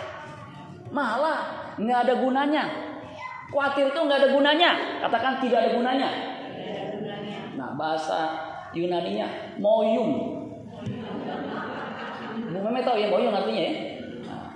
Malah 0.93 1.73
nggak 1.81 1.99
ada 2.09 2.15
gunanya. 2.21 2.65
Khawatir 3.49 3.89
itu 3.93 4.01
nggak 4.01 4.19
ada 4.21 4.29
gunanya. 4.33 4.71
Katakan 5.01 5.41
tidak 5.41 5.59
ada 5.65 5.71
gunanya. 5.77 6.09
Nah, 7.57 7.73
bahasa 7.77 8.21
Yunaninya 8.73 9.57
moyum 9.61 10.42
Meme 12.73 12.89
tahu 12.89 12.97
ya 12.97 13.13
moyung 13.13 13.37
artinya 13.37 13.63
ya? 13.69 13.73
Nah, 14.25 14.49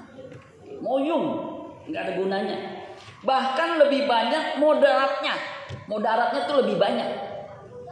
moyung, 0.80 1.25
nggak 1.85 2.00
ada 2.00 2.12
gunanya. 2.16 2.56
Bahkan 3.20 3.68
lebih 3.85 4.08
banyak 4.08 4.56
moderatnya. 4.56 5.37
Moderatnya 5.85 6.49
tuh 6.49 6.64
lebih 6.64 6.80
banyak. 6.80 7.04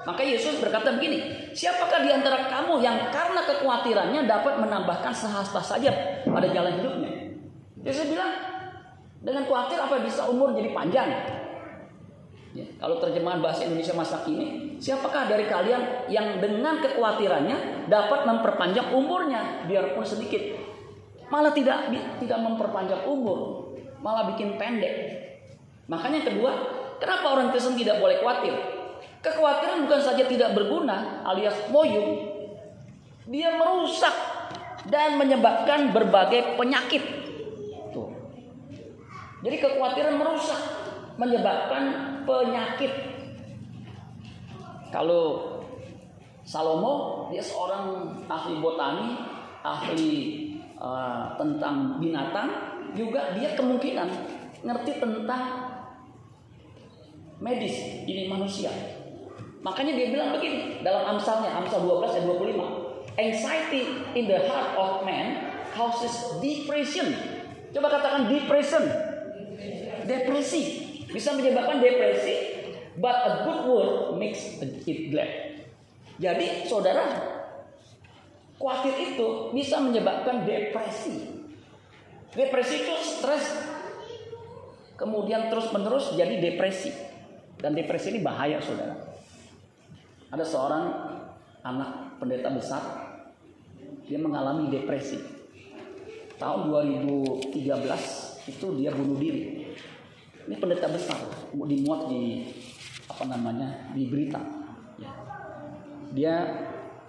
Maka 0.09 0.25
Yesus 0.25 0.65
berkata 0.65 0.97
begini, 0.97 1.53
siapakah 1.53 2.01
di 2.01 2.09
antara 2.09 2.49
kamu 2.49 2.81
yang 2.81 3.13
karena 3.13 3.45
kekhawatirannya 3.45 4.25
dapat 4.25 4.65
menambahkan 4.65 5.13
sehasta 5.13 5.61
saja 5.61 5.93
pada 6.25 6.49
jalan 6.49 6.81
hidupnya? 6.81 7.13
Yesus 7.85 8.09
bilang, 8.09 8.33
dengan 9.21 9.45
khawatir 9.45 9.77
apa 9.77 10.01
bisa 10.01 10.25
umur 10.25 10.57
jadi 10.57 10.73
panjang? 10.73 11.09
Ya, 12.55 12.63
kalau 12.79 13.03
terjemahan 13.03 13.43
bahasa 13.43 13.67
Indonesia 13.67 13.99
masa 13.99 14.23
kini, 14.23 14.79
siapakah 14.79 15.27
dari 15.27 15.51
kalian 15.51 16.07
yang 16.07 16.39
dengan 16.39 16.79
kekhawatirannya 16.79 17.91
dapat 17.91 18.31
memperpanjang 18.31 18.95
umurnya 18.95 19.67
biarpun 19.67 20.07
sedikit? 20.07 20.55
Malah 21.35 21.51
tidak 21.51 21.91
tidak 22.23 22.39
memperpanjang 22.39 23.11
umur, 23.11 23.69
malah 23.99 24.31
bikin 24.31 24.55
pendek. 24.55 24.95
Makanya 25.91 26.31
kedua, 26.31 26.53
kenapa 27.03 27.27
orang 27.35 27.51
Kristen 27.51 27.75
tidak 27.75 27.99
boleh 27.99 28.23
khawatir? 28.23 28.55
Kekhawatiran 29.19 29.91
bukan 29.91 30.01
saja 30.05 30.23
tidak 30.23 30.55
berguna 30.55 31.27
alias 31.27 31.59
moyung, 31.75 32.23
dia 33.27 33.51
merusak 33.59 34.15
dan 34.87 35.19
menyebabkan 35.19 35.91
berbagai 35.91 36.55
penyakit. 36.55 37.03
Jadi 39.45 39.57
kekhawatiran 39.61 40.17
merusak, 40.17 40.57
menyebabkan 41.17 41.83
penyakit. 42.27 42.93
Kalau 44.91 45.55
Salomo 46.45 47.27
dia 47.33 47.41
seorang 47.41 48.13
ahli 48.29 48.61
botani, 48.61 49.17
ahli 49.65 50.13
uh, 50.77 51.35
tentang 51.41 51.97
binatang, 51.97 52.49
juga 52.93 53.33
dia 53.33 53.57
kemungkinan 53.57 54.09
ngerti 54.61 54.93
tentang 55.01 55.45
medis 57.41 58.05
ini 58.05 58.29
manusia. 58.29 58.71
Makanya 59.65 59.97
dia 59.97 60.13
bilang 60.13 60.37
begini 60.37 60.85
dalam 60.85 61.17
Amsalnya, 61.17 61.57
Amsal 61.57 61.89
12 61.89 62.21
ayat 62.21 62.25
25. 62.29 62.85
Anxiety 63.17 63.83
in 64.13 64.29
the 64.29 64.45
heart 64.45 64.77
of 64.77 65.09
man 65.09 65.57
causes 65.73 66.13
depression. 66.45 67.17
Coba 67.73 67.89
katakan 67.89 68.29
depression. 68.29 68.85
Depresi. 70.05 70.84
Bisa 71.11 71.35
menyebabkan 71.37 71.83
depresi. 71.83 72.55
But 72.95 73.17
a 73.27 73.33
good 73.43 73.61
word 73.67 73.93
makes 74.23 74.63
it 74.63 75.11
glad. 75.11 75.31
Jadi 76.23 76.71
saudara, 76.71 77.03
khawatir 78.55 78.95
itu 78.95 79.51
bisa 79.51 79.83
menyebabkan 79.83 80.47
depresi. 80.47 81.43
Depresi 82.31 82.75
itu 82.87 82.95
stres. 83.03 83.45
Kemudian 84.95 85.51
terus 85.51 85.75
menerus 85.75 86.15
jadi 86.15 86.39
depresi. 86.39 86.95
Dan 87.59 87.75
depresi 87.75 88.15
ini 88.15 88.23
bahaya 88.23 88.63
saudara. 88.63 88.95
Ada 90.31 90.45
seorang 90.47 90.85
anak 91.63 92.19
pendeta 92.19 92.51
besar, 92.51 92.83
dia 94.07 94.19
mengalami 94.19 94.71
depresi. 94.71 95.19
Tahun 96.37 96.67
2013 96.71 97.55
itu 98.51 98.67
dia 98.77 98.91
bunuh 98.91 99.19
diri. 99.19 99.54
Ini 100.45 100.55
pendeta 100.61 100.89
besar, 100.93 101.17
dimuat 101.53 102.13
di 102.13 102.45
apa 103.09 103.25
namanya 103.29 103.93
di 103.97 104.09
berita. 104.09 104.41
Ya. 105.01 105.13
Dia 106.13 106.35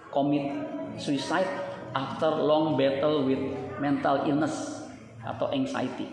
commit 0.08 0.50
suicide 0.96 1.48
after 1.92 2.32
long 2.32 2.80
battle 2.80 3.28
with 3.28 3.40
mental 3.76 4.24
illness 4.24 4.86
atau 5.20 5.52
anxiety. 5.52 6.08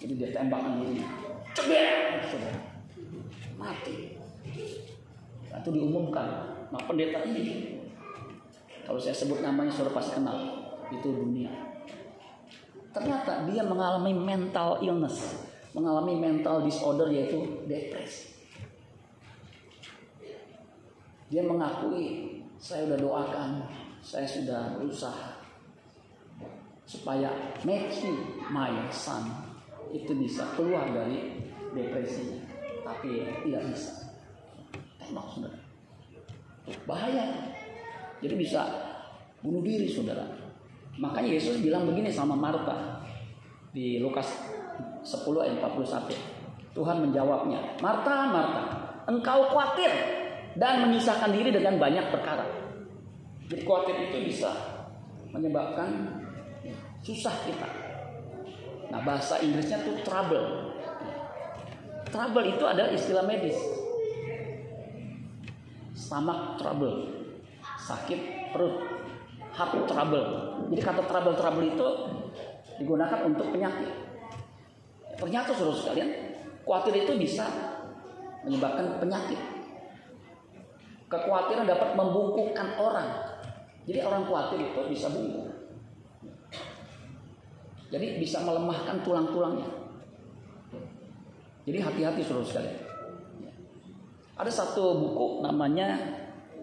Jadi 0.00 0.12
dia 0.16 0.30
tembakkan 0.34 0.82
diri. 0.82 1.04
Cebek, 1.54 2.26
mati 3.60 4.20
itu 5.60 5.70
diumumkan. 5.76 6.26
Nah 6.72 6.80
pendeta 6.88 7.20
ini, 7.28 7.76
kalau 8.88 8.96
saya 8.96 9.14
sebut 9.14 9.44
namanya 9.44 9.70
sudah 9.70 9.92
pasti 9.92 10.16
kenal, 10.16 10.38
itu 10.88 11.08
dunia. 11.12 11.52
Ternyata 12.90 13.46
dia 13.46 13.62
mengalami 13.62 14.10
mental 14.16 14.82
illness, 14.82 15.46
mengalami 15.72 16.18
mental 16.18 16.66
disorder 16.66 17.10
yaitu 17.10 17.62
depresi. 17.66 18.30
Dia 21.30 21.46
mengakui, 21.46 22.42
saya 22.58 22.90
sudah 22.90 22.98
doakan, 22.98 23.50
saya 24.02 24.26
sudah 24.26 24.74
berusaha 24.74 25.40
supaya 26.90 27.30
Matthew, 27.62 28.42
my 28.50 28.90
son, 28.90 29.30
itu 29.94 30.10
bisa 30.18 30.42
keluar 30.58 30.90
dari 30.90 31.38
depresinya, 31.70 32.42
tapi 32.82 33.22
tidak 33.46 33.62
bisa 33.70 34.10
tembak 34.98 35.26
saudara. 35.30 35.60
Bahaya. 36.86 37.26
Jadi 38.20 38.34
bisa 38.36 38.62
bunuh 39.40 39.62
diri 39.62 39.86
saudara. 39.86 40.26
Makanya 40.98 41.30
Yesus 41.38 41.62
bilang 41.62 41.86
begini 41.86 42.10
sama 42.10 42.34
Marta 42.34 43.00
di 43.70 44.02
Lukas 44.02 44.49
10 45.02 45.44
ayat 45.44 45.56
41. 45.60 46.14
Tuhan 46.70 46.96
menjawabnya, 47.02 47.76
Marta, 47.82 48.30
Marta, 48.30 48.62
engkau 49.10 49.50
khawatir 49.50 49.90
dan 50.54 50.86
menyusahkan 50.86 51.34
diri 51.34 51.50
dengan 51.50 51.78
banyak 51.78 52.14
perkara. 52.14 52.46
Jadi 53.50 53.62
khawatir 53.66 53.96
itu 54.10 54.18
bisa 54.30 54.50
menyebabkan 55.34 56.20
susah 57.02 57.34
kita. 57.46 57.68
Nah 58.90 59.00
bahasa 59.02 59.38
Inggrisnya 59.42 59.82
tuh 59.82 59.98
trouble. 60.06 60.74
Trouble 62.10 62.46
itu 62.46 62.64
adalah 62.66 62.90
istilah 62.90 63.22
medis 63.22 63.54
stomach 65.94 66.58
trouble, 66.58 67.06
sakit 67.86 68.50
perut, 68.50 68.82
heart 69.54 69.86
trouble. 69.86 70.26
Jadi 70.74 70.80
kata 70.82 71.02
trouble 71.06 71.38
trouble 71.38 71.66
itu 71.70 71.88
digunakan 72.82 73.30
untuk 73.30 73.46
penyakit. 73.54 74.09
Ternyata 75.20 75.52
suruh 75.52 75.76
sekalian, 75.76 76.08
khawatir 76.64 77.04
itu 77.04 77.12
bisa 77.20 77.44
menyebabkan 78.40 78.96
penyakit. 78.96 79.36
Kekhawatiran 81.12 81.68
dapat 81.68 81.92
membungkukkan 81.92 82.68
orang. 82.80 83.08
Jadi 83.84 84.00
orang 84.00 84.24
khawatir 84.24 84.64
itu 84.64 84.80
bisa 84.88 85.12
bungkuk. 85.12 85.52
Jadi 87.90 88.22
bisa 88.22 88.40
melemahkan 88.46 89.02
tulang-tulangnya. 89.04 89.68
Jadi 91.68 91.78
hati-hati 91.84 92.22
suruh 92.24 92.46
sekalian. 92.46 92.80
Ada 94.40 94.48
satu 94.48 94.96
buku 94.96 95.44
namanya 95.44 96.00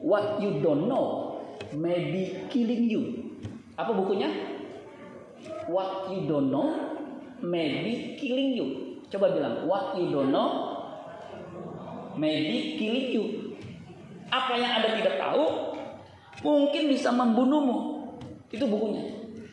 What 0.02 0.42
You 0.42 0.66
Don't 0.66 0.90
Know 0.90 1.38
May 1.78 2.10
Be 2.10 2.24
Killing 2.50 2.90
You. 2.90 3.04
Apa 3.78 3.94
bukunya? 3.94 4.34
What 5.70 6.10
You 6.10 6.26
Don't 6.26 6.50
Know 6.50 6.97
May 7.42 7.86
Be 7.86 7.94
Killing 8.18 8.58
You. 8.58 8.68
Coba 9.08 9.32
bilang, 9.32 9.64
What 9.70 9.96
You 9.96 10.12
Don't 10.12 10.34
Know 10.34 10.50
May 12.18 12.50
Be 12.50 12.58
Killing 12.82 13.08
You. 13.14 13.24
Apa 14.28 14.60
yang 14.60 14.82
Anda 14.82 14.98
tidak 15.00 15.16
tahu 15.22 15.44
mungkin 16.44 16.92
bisa 16.92 17.14
membunuhmu. 17.14 17.78
Itu 18.50 18.68
bukunya. 18.68 19.04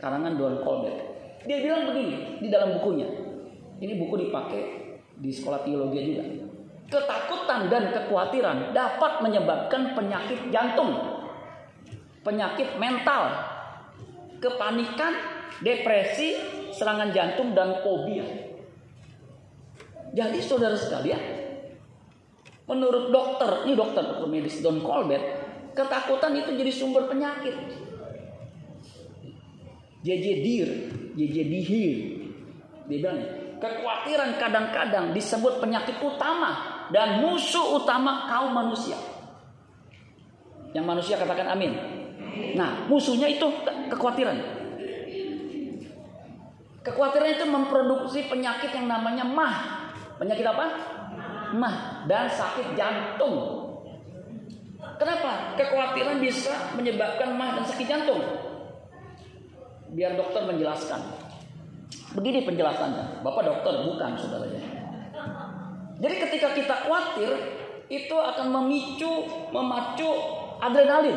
Karangan 0.01 0.35
Don 0.37 0.61
Colbert. 0.65 0.99
Dia 1.45 1.61
bilang 1.61 1.93
begini 1.93 2.41
di 2.41 2.49
dalam 2.49 2.81
bukunya. 2.81 3.07
Ini 3.79 3.93
buku 4.01 4.29
dipakai 4.29 4.63
di 5.21 5.31
sekolah 5.31 5.61
teologi 5.63 6.01
juga. 6.15 6.25
Ketakutan 6.89 7.69
dan 7.69 7.93
kekhawatiran 7.93 8.77
dapat 8.77 9.13
menyebabkan 9.25 9.97
penyakit 9.97 10.53
jantung, 10.53 10.95
penyakit 12.23 12.77
mental, 12.77 13.33
kepanikan, 14.41 15.13
depresi, 15.65 16.37
serangan 16.75 17.15
jantung 17.15 17.55
dan 17.55 17.81
fobia. 17.81 18.27
Jadi 20.15 20.39
saudara 20.39 20.79
sekalian, 20.79 21.19
menurut 22.71 23.11
dokter, 23.11 23.67
ini 23.67 23.75
dokter 23.75 24.03
dokter 24.03 24.27
medis 24.31 24.63
Don 24.63 24.79
Colbert, 24.83 25.23
ketakutan 25.75 26.35
itu 26.39 26.55
jadi 26.55 26.71
sumber 26.71 27.11
penyakit. 27.11 27.55
JJ 30.05 30.27
Dir, 30.45 30.71
JJ 31.17 31.37
Dihir, 31.49 31.97
dia 32.87 32.99
bilang, 33.01 33.21
kekhawatiran 33.59 34.37
kadang-kadang 34.37 35.17
disebut 35.17 35.59
penyakit 35.59 35.97
utama 36.05 36.85
dan 36.93 37.25
musuh 37.25 37.81
utama 37.81 38.29
kaum 38.29 38.53
manusia. 38.53 39.01
Yang 40.77 40.85
manusia 40.85 41.15
katakan 41.17 41.49
amin. 41.57 41.73
Nah, 42.59 42.85
musuhnya 42.87 43.31
itu 43.31 43.47
kekhawatiran. 43.91 44.64
Kekhawatiran 46.85 47.41
itu 47.41 47.47
memproduksi 47.49 48.29
penyakit 48.29 48.77
yang 48.77 48.85
namanya 48.85 49.25
mah. 49.25 49.55
Penyakit 50.21 50.45
apa? 50.45 50.67
Mah 51.57 52.05
dan 52.05 52.29
sakit 52.29 52.77
jantung. 52.77 53.65
Kenapa? 55.01 55.57
Kekhawatiran 55.57 56.21
bisa 56.21 56.77
menyebabkan 56.77 57.35
mah 57.41 57.57
dan 57.57 57.65
sakit 57.65 57.89
jantung. 57.89 58.21
biar 59.95 60.19
dokter 60.19 60.43
menjelaskan. 60.43 60.99
Begini 62.19 62.43
penjelasannya, 62.43 63.23
Bapak 63.23 63.47
dokter 63.47 63.87
bukan 63.87 64.19
saudaranya. 64.19 64.63
Jadi 66.03 66.15
ketika 66.19 66.51
kita 66.51 66.75
khawatir, 66.83 67.31
itu 67.87 68.17
akan 68.17 68.51
memicu, 68.51 69.23
memacu 69.55 70.11
adrenalin. 70.59 71.15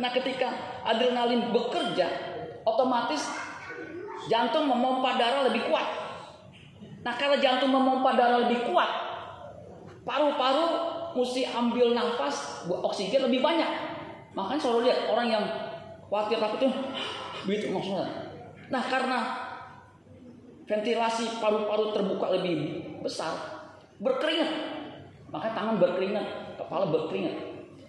Nah 0.00 0.10
ketika 0.16 0.48
adrenalin 0.88 1.52
bekerja, 1.52 2.08
otomatis 2.64 3.28
jantung 4.28 4.68
memompa 4.68 5.16
darah 5.16 5.48
lebih 5.48 5.66
kuat. 5.66 5.88
Nah 7.02 7.14
kalau 7.16 7.40
jantung 7.40 7.72
memompa 7.72 8.14
darah 8.14 8.46
lebih 8.46 8.68
kuat, 8.68 8.90
paru-paru 10.04 10.66
mesti 11.16 11.48
ambil 11.48 11.96
nafas 11.96 12.68
oksigen 12.68 13.26
lebih 13.26 13.40
banyak. 13.40 13.68
Makanya 14.36 14.60
selalu 14.60 14.80
lihat 14.86 15.08
orang 15.10 15.26
yang 15.26 15.44
khawatir 16.06 16.38
takut 16.38 16.68
tuh 16.68 16.72
begitu 17.48 17.72
maksudnya. 17.72 18.06
Nah 18.68 18.82
karena 18.86 19.18
ventilasi 20.68 21.40
paru-paru 21.40 21.96
terbuka 21.96 22.28
lebih 22.36 22.56
besar, 23.00 23.34
berkeringat. 23.98 24.76
Maka 25.28 25.52
tangan 25.52 25.76
berkeringat, 25.76 26.56
kepala 26.56 26.88
berkeringat. 26.88 27.36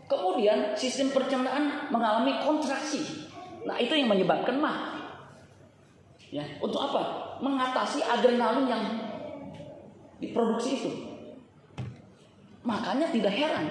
Kemudian 0.09 0.73
sistem 0.75 1.11
pencernaan 1.13 1.91
mengalami 1.93 2.35
kontraksi. 2.43 3.29
Nah 3.63 3.79
itu 3.79 3.93
yang 3.95 4.09
menyebabkan 4.09 4.57
mah. 4.59 4.98
Ya, 6.29 6.45
untuk 6.61 6.77
apa? 6.77 7.01
Mengatasi 7.41 8.05
adrenalin 8.05 8.69
yang 8.69 8.83
diproduksi 10.21 10.77
itu. 10.77 10.91
Makanya 12.61 13.09
tidak 13.09 13.33
heran 13.33 13.65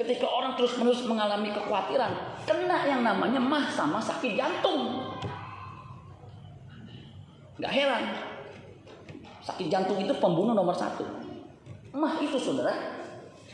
ketika 0.00 0.24
orang 0.24 0.56
terus-menerus 0.56 1.04
mengalami 1.04 1.52
kekhawatiran, 1.52 2.40
kena 2.48 2.88
yang 2.88 3.04
namanya 3.04 3.36
mah 3.36 3.68
sama 3.68 4.00
sakit 4.00 4.32
jantung. 4.32 5.12
Gak 7.60 7.72
heran. 7.72 8.16
Sakit 9.44 9.68
jantung 9.68 10.00
itu 10.00 10.12
pembunuh 10.16 10.56
nomor 10.56 10.72
satu. 10.72 11.04
Mah 11.92 12.16
itu 12.20 12.40
saudara, 12.40 12.72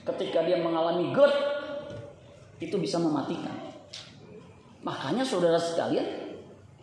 ketika 0.07 0.47
dia 0.47 0.63
mengalami 0.63 1.11
GERD, 1.11 1.35
itu 2.63 2.79
bisa 2.79 3.03
mematikan. 3.03 3.55
Makanya 4.87 5.27
saudara 5.27 5.59
sekalian, 5.59 6.07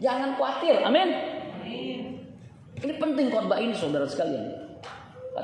jangan 0.04 0.36
khawatir. 0.36 0.84
Amin. 0.84 1.33
Ini 1.64 2.94
penting 3.00 3.32
khotbah 3.32 3.60
ini 3.60 3.74
saudara 3.76 4.04
sekalian. 4.04 4.64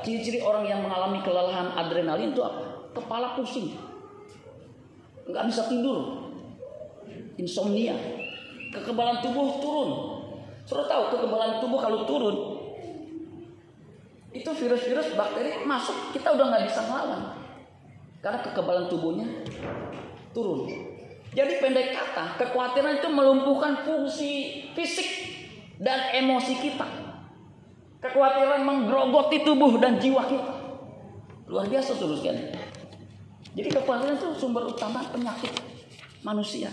Ciri-ciri 0.00 0.40
orang 0.40 0.64
yang 0.68 0.80
mengalami 0.84 1.20
kelelahan 1.24 1.74
adrenalin 1.74 2.30
itu 2.30 2.42
apa? 2.44 2.92
Kepala 2.94 3.34
pusing. 3.34 3.74
Nggak 5.26 5.44
bisa 5.50 5.66
tidur. 5.66 6.30
Insomnia. 7.40 7.96
Kekebalan 8.70 9.18
tubuh 9.24 9.58
turun. 9.58 9.90
Sudah 10.68 10.86
tahu 10.86 11.16
kekebalan 11.16 11.58
tubuh 11.58 11.80
kalau 11.82 12.06
turun 12.06 12.60
itu 14.30 14.46
virus-virus 14.46 15.18
bakteri 15.18 15.66
masuk 15.66 16.14
kita 16.14 16.30
udah 16.30 16.54
nggak 16.54 16.64
bisa 16.70 16.86
melawan 16.86 17.34
karena 18.22 18.38
kekebalan 18.46 18.86
tubuhnya 18.86 19.26
turun. 20.30 20.70
Jadi 21.30 21.62
pendek 21.62 21.94
kata 21.94 22.38
kekhawatiran 22.38 23.02
itu 23.02 23.08
melumpuhkan 23.10 23.82
fungsi 23.86 24.62
fisik 24.74 25.08
dan 25.80 26.12
emosi 26.12 26.54
kita. 26.60 26.88
Kekhawatiran 28.00 28.64
menggerogoti 28.64 29.44
tubuh 29.44 29.80
dan 29.80 29.96
jiwa 29.96 30.24
kita. 30.28 30.54
Luar 31.48 31.66
biasa 31.66 31.96
kan. 31.98 32.36
Jadi 33.50 33.68
kekhawatiran 33.72 34.14
itu 34.14 34.28
sumber 34.38 34.68
utama 34.68 35.02
penyakit 35.08 35.50
manusia. 36.22 36.70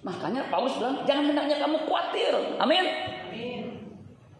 Makanya 0.00 0.48
Paulus 0.48 0.80
bilang, 0.80 1.04
jangan 1.04 1.28
hendaknya 1.28 1.60
kamu 1.60 1.76
khawatir. 1.84 2.32
Amin. 2.56 2.86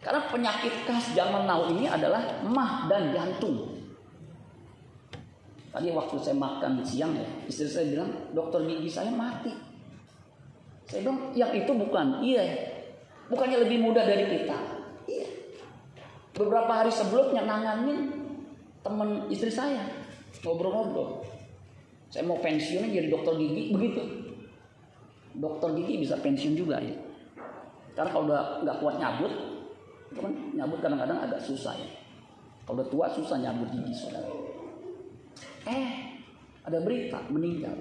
Karena 0.01 0.25
penyakit 0.33 0.73
khas 0.89 1.13
zaman 1.13 1.45
now 1.45 1.69
ini 1.69 1.85
adalah 1.85 2.41
mah 2.41 2.89
dan 2.89 3.13
jantung. 3.13 3.77
Tadi 5.71 5.93
waktu 5.93 6.17
saya 6.19 6.35
makan 6.35 6.83
siang 6.83 7.13
ya, 7.15 7.29
istri 7.47 7.69
saya 7.69 7.87
bilang, 7.93 8.11
dokter 8.33 8.65
gigi 8.65 8.89
saya 8.89 9.13
mati. 9.13 9.53
Saya 10.89 11.05
bilang, 11.05 11.31
yang 11.37 11.53
itu 11.53 11.71
bukan. 11.77 12.25
Iya. 12.25 12.80
Bukannya 13.31 13.63
lebih 13.63 13.79
mudah 13.79 14.03
dari 14.03 14.27
kita. 14.27 14.59
Iya. 15.07 15.29
Beberapa 16.35 16.83
hari 16.83 16.91
sebelumnya 16.91 17.47
nanganin 17.47 18.11
teman 18.83 19.31
istri 19.31 19.49
saya. 19.55 19.87
Ngobrol-ngobrol. 20.43 21.23
Saya 22.11 22.27
mau 22.27 22.43
pensiunnya 22.43 22.91
jadi 22.91 23.07
dokter 23.07 23.39
gigi. 23.39 23.71
Begitu 23.71 24.03
dokter 25.37 25.71
gigi 25.79 26.03
bisa 26.03 26.19
pensiun 26.19 26.55
juga 26.59 26.83
ya. 26.83 26.97
Karena 27.95 28.11
kalau 28.11 28.25
udah 28.27 28.43
nggak 28.65 28.77
kuat 28.83 28.97
nyabut, 28.99 29.33
itu 30.11 30.19
kan 30.19 30.33
nyabut 30.57 30.79
kadang-kadang 30.83 31.19
agak 31.23 31.41
susah 31.43 31.75
ya. 31.77 31.91
Kalau 32.67 32.83
udah 32.83 32.89
tua 32.91 33.07
susah 33.15 33.37
nyabut 33.39 33.69
gigi 33.71 33.95
saudara. 33.95 34.31
Eh, 35.71 35.91
ada 36.67 36.79
berita 36.83 37.19
meninggal. 37.31 37.77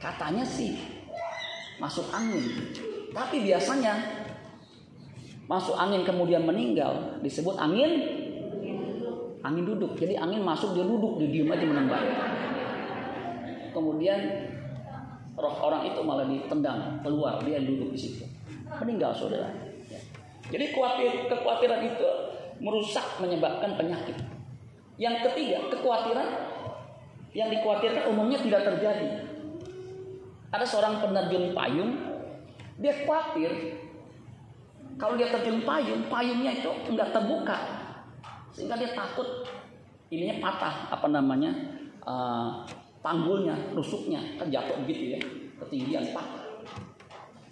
Katanya 0.00 0.44
sih 0.46 0.76
masuk 1.80 2.06
angin. 2.12 2.44
Tapi 3.14 3.36
biasanya 3.46 3.94
masuk 5.46 5.78
angin 5.78 6.02
kemudian 6.02 6.42
meninggal 6.42 7.22
disebut 7.22 7.54
angin 7.56 8.02
angin 9.46 9.64
duduk. 9.64 9.94
Jadi 9.94 10.18
angin 10.18 10.42
masuk 10.42 10.74
dia 10.74 10.82
duduk, 10.82 11.22
dia 11.22 11.30
diem 11.30 11.48
aja 11.48 11.64
menembak. 11.64 12.02
Kemudian 13.70 14.18
roh 15.34 15.56
orang 15.66 15.82
itu 15.90 16.00
malah 16.02 16.26
ditendang 16.30 17.02
keluar 17.02 17.42
dia 17.42 17.58
duduk 17.58 17.90
di 17.90 17.98
situ 17.98 18.24
meninggal 18.78 19.10
saudara 19.10 19.50
jadi 20.50 20.70
khawatir 20.70 21.26
kekhawatiran 21.26 21.82
itu 21.82 22.08
merusak 22.62 23.06
menyebabkan 23.18 23.74
penyakit 23.74 24.14
yang 24.94 25.18
ketiga 25.26 25.58
kekhawatiran 25.74 26.28
yang 27.34 27.50
dikhawatirkan 27.50 28.06
umumnya 28.14 28.38
tidak 28.38 28.62
terjadi 28.62 29.26
ada 30.54 30.62
seorang 30.62 31.02
penerjun 31.02 31.50
payung 31.50 32.13
dia 32.80 32.92
khawatir 33.04 33.50
kalau 34.94 35.14
dia 35.18 35.30
terjun 35.30 35.62
payung 35.62 36.06
payungnya 36.06 36.58
itu 36.58 36.70
enggak 36.90 37.10
terbuka 37.10 37.58
sehingga 38.54 38.78
dia 38.78 38.94
takut 38.94 39.26
ininya 40.14 40.38
patah 40.38 40.94
apa 40.94 41.06
namanya 41.10 41.50
uh, 42.06 42.62
panggulnya, 43.04 43.52
rusuknya 43.76 44.22
kan 44.40 44.48
jatuh 44.48 44.80
begitu 44.80 45.18
ya, 45.18 45.20
ketinggian 45.60 46.08
pak. 46.16 46.24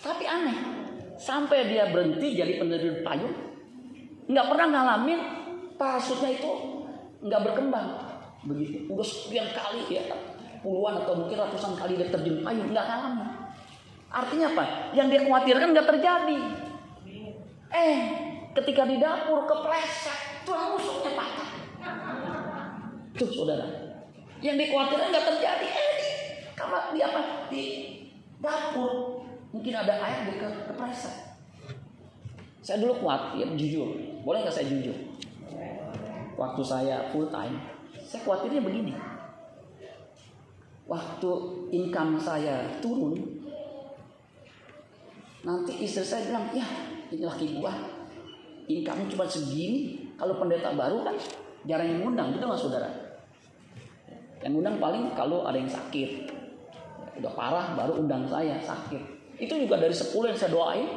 Tapi 0.01 0.25
aneh, 0.25 0.57
sampai 1.21 1.69
dia 1.69 1.93
berhenti 1.93 2.33
jadi 2.33 2.57
penerjun 2.57 3.05
payung, 3.05 3.37
nggak 4.33 4.47
pernah 4.49 4.67
ngalamin 4.73 5.21
parasutnya 5.77 6.33
itu 6.33 6.51
nggak 7.21 7.43
berkembang. 7.53 7.89
Begitu, 8.49 8.89
udah 8.91 9.07
sekian 9.07 9.47
kali 9.53 9.93
ya, 9.93 10.03
puluhan 10.65 11.05
atau 11.05 11.15
mungkin 11.21 11.37
ratusan 11.37 11.77
kali 11.77 12.01
dia 12.01 12.09
terjun 12.09 12.41
payung 12.41 12.73
nggak 12.73 12.87
ngalamin. 12.89 13.29
Artinya 14.13 14.47
apa? 14.53 14.65
Yang 14.93 15.07
dia 15.09 15.21
khawatirkan 15.25 15.69
nggak 15.73 15.89
terjadi. 15.89 16.39
Eh, 17.73 17.97
ketika 18.53 18.85
di 18.85 19.01
dapur 19.01 19.49
kepleset, 19.49 20.45
tuh 20.45 20.77
rusuknya 20.77 21.17
patah. 21.17 21.51
Tuh 23.17 23.29
saudara, 23.33 23.65
yang 24.45 24.61
dikhawatirkan 24.61 25.09
nggak 25.09 25.27
terjadi. 25.33 25.67
Eh 25.67 25.91
di 25.97 26.09
kamar 26.53 26.93
di 26.93 27.01
apa 27.01 27.21
di 27.49 27.65
dapur 28.45 29.25
mungkin 29.57 29.73
ada 29.73 29.97
air 30.05 30.29
di 30.29 30.37
ke 30.37 30.49
kepleset. 30.69 31.33
Saya 32.61 32.85
dulu 32.85 33.01
ya 33.41 33.49
jujur. 33.57 33.97
Boleh 34.23 34.45
nggak 34.45 34.55
saya 34.55 34.69
jujur? 34.69 34.95
Waktu 36.37 36.63
saya 36.65 37.09
full 37.11 37.33
time, 37.33 37.57
saya 38.05 38.21
khawatirnya 38.23 38.61
begini. 38.61 38.93
Waktu 40.87 41.31
income 41.73 42.21
saya 42.21 42.69
turun, 42.83 43.42
nanti 45.43 45.73
istri 45.83 46.07
saya 46.07 46.31
bilang, 46.31 46.47
ya 46.55 46.67
ini 47.11 47.23
laki 47.27 47.59
gua, 47.59 47.75
income 48.67 49.11
cuma 49.11 49.27
segini. 49.27 49.99
Kalau 50.15 50.39
pendeta 50.39 50.71
baru 50.75 51.03
kan 51.03 51.17
jarang 51.67 51.89
yang 51.89 52.01
ngundang, 52.07 52.31
gitu 52.35 52.45
nggak 52.47 52.61
saudara? 52.61 52.91
Yang 54.43 54.63
undang 54.63 54.77
paling 54.79 55.15
kalau 55.15 55.47
ada 55.47 55.59
yang 55.59 55.71
sakit. 55.71 56.31
Udah 57.19 57.33
parah 57.35 57.75
baru 57.79 58.03
undang 58.03 58.27
saya 58.27 58.59
sakit. 58.63 59.03
Itu 59.39 59.55
juga 59.59 59.79
dari 59.79 59.95
10 59.95 60.15
yang 60.31 60.39
saya 60.39 60.51
doain, 60.55 60.89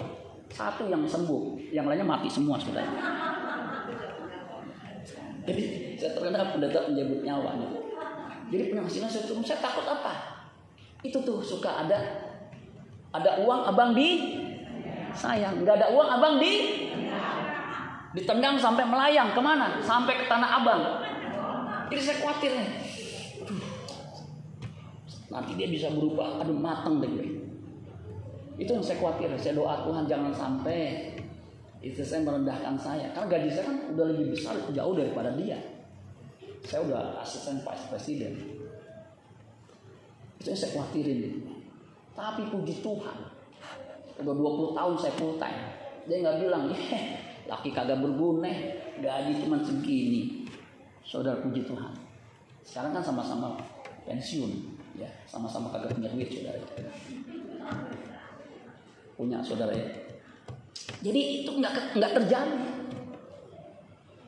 satu 0.54 0.86
yang 0.90 1.06
sembuh, 1.06 1.74
yang 1.74 1.90
lainnya 1.90 2.06
mati 2.06 2.30
semua 2.30 2.58
sudah. 2.62 2.86
Jadi 5.46 5.94
saya 5.98 6.12
terkena 6.18 6.54
pendeta 6.54 6.90
menyebut 6.90 7.22
nyawanya. 7.22 7.70
Jadi 8.50 8.64
penghasilan 8.74 9.10
saya 9.10 9.24
turun, 9.26 9.46
saya 9.46 9.62
takut 9.62 9.86
apa? 9.86 10.14
Itu 11.06 11.22
tuh 11.22 11.42
suka 11.42 11.86
ada 11.86 12.25
ada 13.21 13.32
uang 13.43 13.62
abang 13.69 13.91
di 13.95 14.10
sayang, 15.15 15.63
nggak 15.63 15.75
ada 15.80 15.88
uang 15.95 16.10
abang 16.19 16.36
di 16.39 16.54
ditendang 18.15 18.56
sampai 18.56 18.84
melayang 18.88 19.36
ke 19.36 19.41
mana? 19.43 19.80
Sampai 19.84 20.19
ke 20.19 20.25
tanah 20.28 20.49
abang. 20.63 20.82
Jadi 21.91 22.01
saya 22.01 22.17
khawatir 22.23 22.51
nih 22.56 22.69
nanti 25.36 25.51
dia 25.60 25.67
bisa 25.67 25.91
berubah 25.91 26.39
aduh 26.39 26.56
matang 26.56 27.04
deh 27.04 27.12
Itu 28.56 28.71
yang 28.71 28.80
saya 28.80 29.04
khawatir. 29.04 29.28
Saya 29.36 29.60
doa 29.60 29.84
Tuhan 29.84 30.08
jangan 30.08 30.32
sampai 30.32 31.12
istri 31.84 32.08
saya 32.08 32.23
merendahkan 32.23 32.80
saya. 32.80 33.12
Karena 33.12 33.28
gaji 33.28 33.49
saya 33.51 33.67
kan 33.67 33.78
udah 33.91 34.06
lebih 34.15 34.32
besar 34.32 34.56
jauh 34.71 34.95
daripada 34.95 35.36
dia. 35.36 35.60
Saya 36.63 36.88
udah 36.88 37.19
asisten 37.19 37.67
Pak 37.67 37.91
Presiden. 37.91 38.32
Itu 40.39 40.56
yang 40.56 40.56
saya 40.56 40.71
khawatirin. 40.71 41.55
Tapi 42.15 42.47
puji 42.47 42.80
Tuhan. 42.80 43.17
Udah 44.23 44.32
20 44.32 44.78
tahun 44.80 44.93
saya 44.95 45.13
full 45.19 45.36
time. 45.36 45.60
Dia 46.08 46.23
nggak 46.23 46.38
bilang, 46.47 46.71
laki 47.51 47.69
kagak 47.75 47.99
berguna, 47.99 48.47
gaji 49.04 49.32
cuma 49.43 49.60
segini. 49.60 50.47
Saudara 51.04 51.43
puji 51.43 51.67
Tuhan. 51.67 51.91
Sekarang 52.65 52.95
kan 52.95 53.04
sama-sama 53.04 53.54
pensiun, 54.08 54.49
ya 54.97 55.10
sama-sama 55.30 55.69
kagak 55.69 55.93
punya 55.93 56.10
duit 56.15 56.32
saudara. 56.32 56.62
Punya 59.13 59.38
saudara 59.43 59.73
ya. 59.75 59.88
Jadi 61.04 61.21
itu 61.43 61.51
nggak 61.51 61.99
nggak 61.99 62.12
terjadi. 62.21 62.63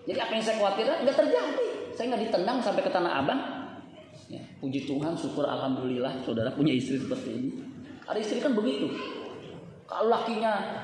Jadi 0.08 0.20
apa 0.24 0.32
yang 0.38 0.44
saya 0.46 0.56
khawatirkan 0.62 0.98
nggak 1.08 1.18
terjadi. 1.18 1.68
Saya 1.98 2.06
nggak 2.14 2.24
ditendang 2.30 2.58
sampai 2.62 2.82
ke 2.86 2.92
tanah 2.94 3.14
abang. 3.26 3.42
Ya, 4.28 4.44
puji 4.60 4.84
Tuhan, 4.84 5.16
syukur 5.16 5.48
alhamdulillah 5.48 6.20
saudara 6.28 6.52
punya 6.52 6.76
istri 6.76 7.00
seperti 7.00 7.30
ini. 7.32 7.50
Ada 8.08 8.20
istri 8.24 8.40
kan 8.40 8.56
begitu. 8.56 8.88
Kalau 9.88 10.08
lakinya 10.08 10.84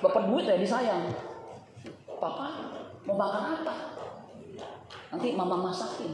bapak 0.00 0.32
duit 0.32 0.48
ya 0.48 0.56
disayang. 0.56 1.12
Papa 2.16 2.48
mau 3.04 3.16
makan 3.16 3.60
apa? 3.60 3.74
Nanti 5.12 5.36
mama 5.36 5.70
masakin. 5.70 6.12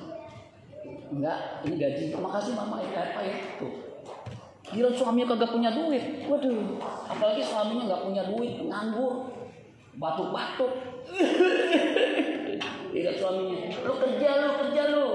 Enggak, 1.10 1.62
ini 1.66 1.74
gaji. 1.78 2.02
Terima 2.14 2.30
kasih 2.34 2.52
mama 2.58 2.82
ya 2.82 3.14
apa 3.14 3.20
ya? 3.22 3.36
Tuh. 3.62 3.72
Gila 4.70 4.90
suaminya 4.94 5.34
kagak 5.34 5.50
punya 5.50 5.70
duit. 5.74 6.26
Waduh, 6.30 6.78
apalagi 7.10 7.42
suaminya 7.42 7.90
nggak 7.90 8.02
punya 8.06 8.22
duit, 8.30 8.52
nganggur, 8.70 9.14
batuk-batuk. 9.98 10.72
Lihat 12.94 13.16
suaminya, 13.20 13.58
lu 13.82 13.94
kerja 13.98 14.28
lu 14.38 14.50
kerja 14.62 14.82
lu. 14.94 15.06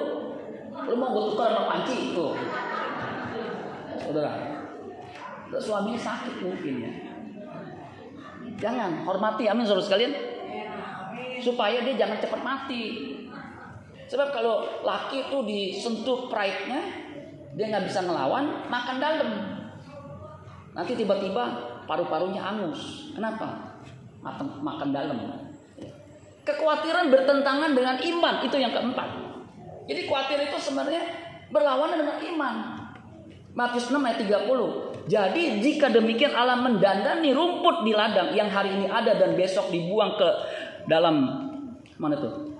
Lu 0.75 0.95
mau 0.99 1.15
gue 1.15 1.23
tukar 1.31 1.55
sama 1.55 1.71
panci 1.71 2.11
itu. 2.11 2.27
Saudara, 3.95 4.54
suaminya 5.53 5.99
sakit 5.99 6.35
mungkin 6.41 6.73
ya. 6.81 6.91
Jangan 8.55 9.03
hormati, 9.03 9.49
amin 9.49 9.67
saudara 9.67 9.85
sekalian. 9.85 10.13
Supaya 11.43 11.83
dia 11.83 11.99
jangan 11.99 12.17
cepat 12.23 12.41
mati. 12.41 12.83
Sebab 14.05 14.31
kalau 14.31 14.85
laki 14.85 15.27
itu 15.27 15.37
disentuh 15.43 16.29
pride-nya, 16.29 16.81
dia 17.57 17.65
nggak 17.73 17.85
bisa 17.89 18.05
ngelawan, 18.05 18.69
makan 18.69 18.97
dalam. 19.01 19.29
Nanti 20.75 20.93
tiba-tiba 20.93 21.43
paru-parunya 21.89 22.39
angus. 22.43 23.11
Kenapa? 23.15 23.79
Makan, 24.21 24.61
makan 24.61 24.89
dalam. 24.93 25.17
Kekhawatiran 26.45 27.09
bertentangan 27.09 27.73
dengan 27.73 27.97
iman, 27.97 28.35
itu 28.45 28.57
yang 28.61 28.69
keempat. 28.69 29.09
Jadi 29.85 30.01
khawatir 30.05 30.39
itu 30.45 30.57
sebenarnya 30.61 31.01
berlawanan 31.49 31.97
dengan 32.05 32.17
iman. 32.21 32.55
Matius 33.55 33.87
6 33.87 34.03
ayat 34.03 34.19
30. 34.19 35.07
Jadi 35.07 35.63
jika 35.63 35.87
demikian 35.87 36.35
Allah 36.35 36.59
mendandani 36.59 37.31
rumput 37.31 37.87
di 37.87 37.95
ladang 37.95 38.35
yang 38.35 38.51
hari 38.51 38.75
ini 38.75 38.91
ada 38.91 39.15
dan 39.15 39.39
besok 39.39 39.71
dibuang 39.71 40.19
ke 40.19 40.29
dalam 40.91 41.15
mana 41.95 42.19
tuh? 42.19 42.51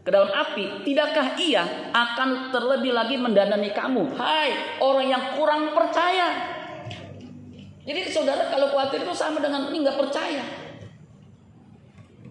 Ke 0.00 0.12
dalam 0.12 0.32
api, 0.32 0.84
tidakkah 0.84 1.36
ia 1.40 1.92
akan 1.92 2.52
terlebih 2.52 2.92
lagi 2.96 3.20
mendandani 3.20 3.72
kamu? 3.72 4.16
Hai 4.16 4.80
orang 4.80 5.06
yang 5.08 5.24
kurang 5.36 5.72
percaya. 5.76 6.56
Jadi 7.84 8.00
saudara 8.08 8.48
kalau 8.48 8.72
khawatir 8.72 9.04
itu 9.04 9.12
sama 9.12 9.44
dengan 9.44 9.68
ini 9.68 9.84
nggak 9.84 10.00
percaya. 10.00 10.44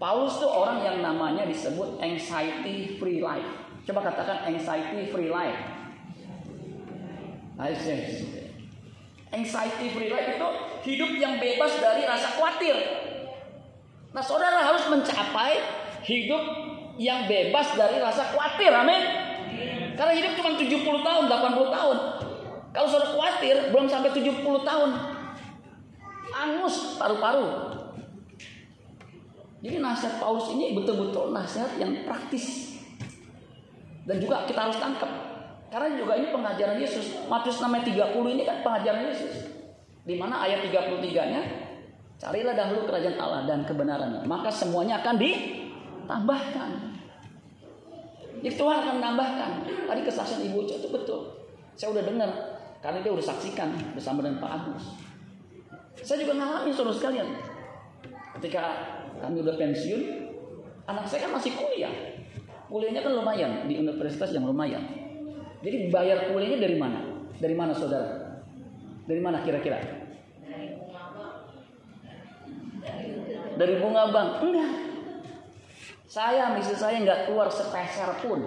Paulus 0.01 0.41
tuh 0.41 0.49
orang 0.49 0.81
yang 0.81 0.97
namanya 1.05 1.45
disebut 1.45 2.01
anxiety 2.01 2.97
free 2.97 3.21
life. 3.21 3.45
Coba 3.85 4.09
katakan 4.09 4.49
anxiety 4.49 5.13
free 5.13 5.29
life. 5.29 5.72
Anxiety 9.33 9.87
free 9.89 10.09
life 10.13 10.29
itu 10.29 10.49
hidup 10.93 11.11
yang 11.17 11.41
bebas 11.41 11.73
dari 11.81 12.05
rasa 12.05 12.37
khawatir. 12.37 12.77
Nah, 14.13 14.21
saudara 14.21 14.61
harus 14.61 14.85
mencapai 14.93 15.57
hidup 16.05 16.43
yang 17.01 17.25
bebas 17.25 17.73
dari 17.73 17.97
rasa 17.97 18.29
khawatir. 18.29 18.69
Amin. 18.69 19.01
Karena 19.97 20.13
hidup 20.13 20.37
cuma 20.37 20.53
70 20.53 21.01
tahun, 21.01 21.23
80 21.29 21.75
tahun. 21.77 21.97
Kalau 22.73 22.87
saudara 22.89 23.09
khawatir, 23.13 23.55
belum 23.73 23.85
sampai 23.89 24.09
70 24.13 24.61
tahun. 24.61 24.89
Angus 26.33 26.97
paru-paru. 26.97 27.45
Jadi 29.63 29.79
nasihat 29.79 30.19
Paulus 30.19 30.51
ini 30.53 30.75
betul-betul 30.75 31.31
nasihat 31.33 31.73
yang 31.81 32.05
praktis. 32.05 32.77
Dan 34.03 34.19
juga 34.19 34.43
kita 34.45 34.67
harus 34.69 34.77
tangkap. 34.77 35.32
Karena 35.73 35.89
juga 35.97 36.13
ini 36.21 36.29
pengajaran 36.29 36.77
Yesus. 36.77 37.25
Matius 37.25 37.57
6 37.57 37.65
ayat 37.65 38.13
30 38.13 38.13
ini 38.37 38.45
kan 38.45 38.61
pengajaran 38.61 39.09
Yesus. 39.09 39.49
Di 40.05 40.13
mana 40.21 40.45
ayat 40.45 40.61
33-nya 40.69 41.41
carilah 42.21 42.53
dahulu 42.53 42.85
kerajaan 42.85 43.17
Allah 43.17 43.49
dan 43.49 43.65
kebenarannya, 43.65 44.21
maka 44.29 44.53
semuanya 44.53 45.01
akan 45.01 45.17
ditambahkan. 45.17 46.69
Jadi 48.45 48.53
Tuhan 48.53 48.77
akan 48.85 48.93
menambahkan. 49.01 49.49
Tadi 49.89 50.01
kesaksian 50.05 50.45
Ibu 50.45 50.61
Uca 50.61 50.77
itu 50.77 50.93
betul. 50.93 51.41
Saya 51.73 51.89
udah 51.89 52.03
dengar 52.05 52.29
karena 52.85 53.01
dia 53.01 53.09
udah 53.09 53.25
saksikan 53.25 53.73
bersama 53.97 54.21
dengan 54.21 54.45
Pak 54.45 54.51
Agus. 54.53 54.85
Saya 56.05 56.21
juga 56.21 56.37
ngalamin 56.37 56.69
saudara 56.69 56.93
sekalian. 56.93 57.27
Ketika 58.37 58.61
kami 59.25 59.41
udah 59.41 59.55
pensiun, 59.57 60.01
anak 60.85 61.09
saya 61.09 61.25
kan 61.25 61.41
masih 61.41 61.57
kuliah. 61.57 61.93
Kuliahnya 62.69 63.01
kan 63.01 63.17
lumayan 63.17 63.65
di 63.65 63.81
universitas 63.81 64.29
yang 64.35 64.45
lumayan. 64.45 65.02
Jadi 65.63 65.87
bayar 65.87 66.27
kuliahnya 66.27 66.59
dari 66.59 66.75
mana? 66.75 66.99
Dari 67.39 67.55
mana 67.55 67.71
saudara? 67.71 68.43
Dari 69.07 69.21
mana 69.23 69.39
kira-kira? 69.47 69.79
Dari 73.55 73.73
bunga 73.79 74.11
bank? 74.11 74.29
Enggak. 74.43 74.71
Saya, 76.13 76.53
misi 76.53 76.77
saya 76.77 77.01
nggak 77.01 77.25
keluar 77.25 77.49
sepeser 77.49 78.21
pun, 78.21 78.37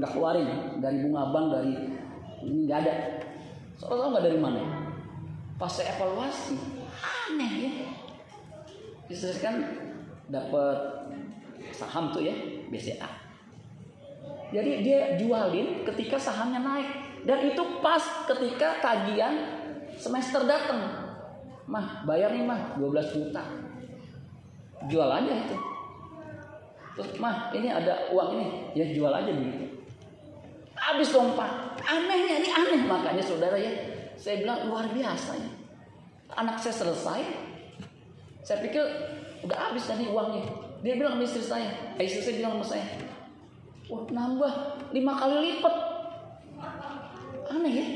nggak 0.00 0.08
keluarin 0.16 0.80
dari 0.80 1.04
bunga 1.04 1.28
bank 1.28 1.46
dari 1.52 1.74
ini 2.48 2.64
nggak 2.64 2.78
ada. 2.80 2.94
Soalnya 3.76 4.16
nggak 4.16 4.24
dari 4.24 4.38
mana? 4.40 4.62
Pas 5.60 5.68
saya 5.68 5.92
evaluasi, 5.92 6.56
aneh 7.28 7.52
ya. 7.60 7.72
Istri 9.12 9.36
kan 9.44 9.54
dapat 10.32 10.78
saham 11.76 12.08
tuh 12.16 12.24
ya, 12.24 12.32
BCA. 12.72 13.19
Jadi 14.50 14.82
dia 14.82 15.14
jualin 15.14 15.86
ketika 15.86 16.18
sahamnya 16.18 16.58
naik 16.58 16.90
dan 17.22 17.38
itu 17.46 17.62
pas 17.78 18.02
ketika 18.26 18.82
tagihan 18.82 19.34
semester 19.94 20.42
datang. 20.42 21.10
Mah, 21.70 22.02
bayar 22.02 22.34
nih 22.34 22.42
mah 22.42 22.74
12 22.82 23.14
juta. 23.14 23.42
Jual 24.90 25.06
aja 25.06 25.32
itu. 25.32 25.56
Terus 26.98 27.10
mah 27.22 27.54
ini 27.54 27.70
ada 27.70 28.10
uang 28.10 28.28
ini, 28.34 28.46
ya 28.74 28.84
jual 28.90 29.12
aja 29.12 29.30
begitu. 29.30 29.70
Habis 30.74 31.14
dong 31.14 31.38
pak. 31.38 31.78
Anehnya 31.86 32.42
ini 32.42 32.48
aneh 32.50 32.82
makanya 32.88 33.22
saudara 33.22 33.54
ya. 33.54 33.70
Saya 34.18 34.42
bilang 34.42 34.66
luar 34.66 34.90
biasa 34.90 35.36
ya. 35.38 35.50
Anak 36.34 36.58
saya 36.58 36.74
selesai. 36.74 37.20
Saya 38.42 38.58
pikir 38.64 38.82
udah 39.46 39.70
habis 39.70 39.86
tadi 39.86 40.08
uangnya. 40.08 40.42
Dia 40.80 40.96
bilang 40.96 41.20
sama 41.20 41.24
istri 41.28 41.44
saya. 41.44 41.70
Istri 42.00 42.20
saya 42.24 42.34
bilang 42.40 42.52
sama 42.58 42.66
saya. 42.76 42.86
Wah 43.90 44.02
nambah 44.06 44.52
lima 44.94 45.12
kali 45.18 45.36
lipat. 45.50 45.74
Aneh 47.50 47.72
ya. 47.74 47.86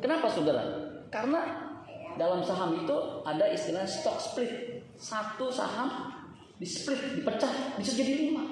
Kenapa 0.00 0.26
saudara? 0.32 0.64
Karena 1.12 1.68
dalam 2.16 2.40
saham 2.40 2.80
itu 2.80 2.96
ada 3.28 3.44
istilah 3.52 3.84
stock 3.84 4.16
split. 4.16 4.80
Satu 4.96 5.52
saham 5.52 6.10
di 6.58 6.66
split, 6.66 7.20
dipecah, 7.20 7.78
bisa 7.78 7.92
jadi 7.94 8.28
lima. 8.28 8.42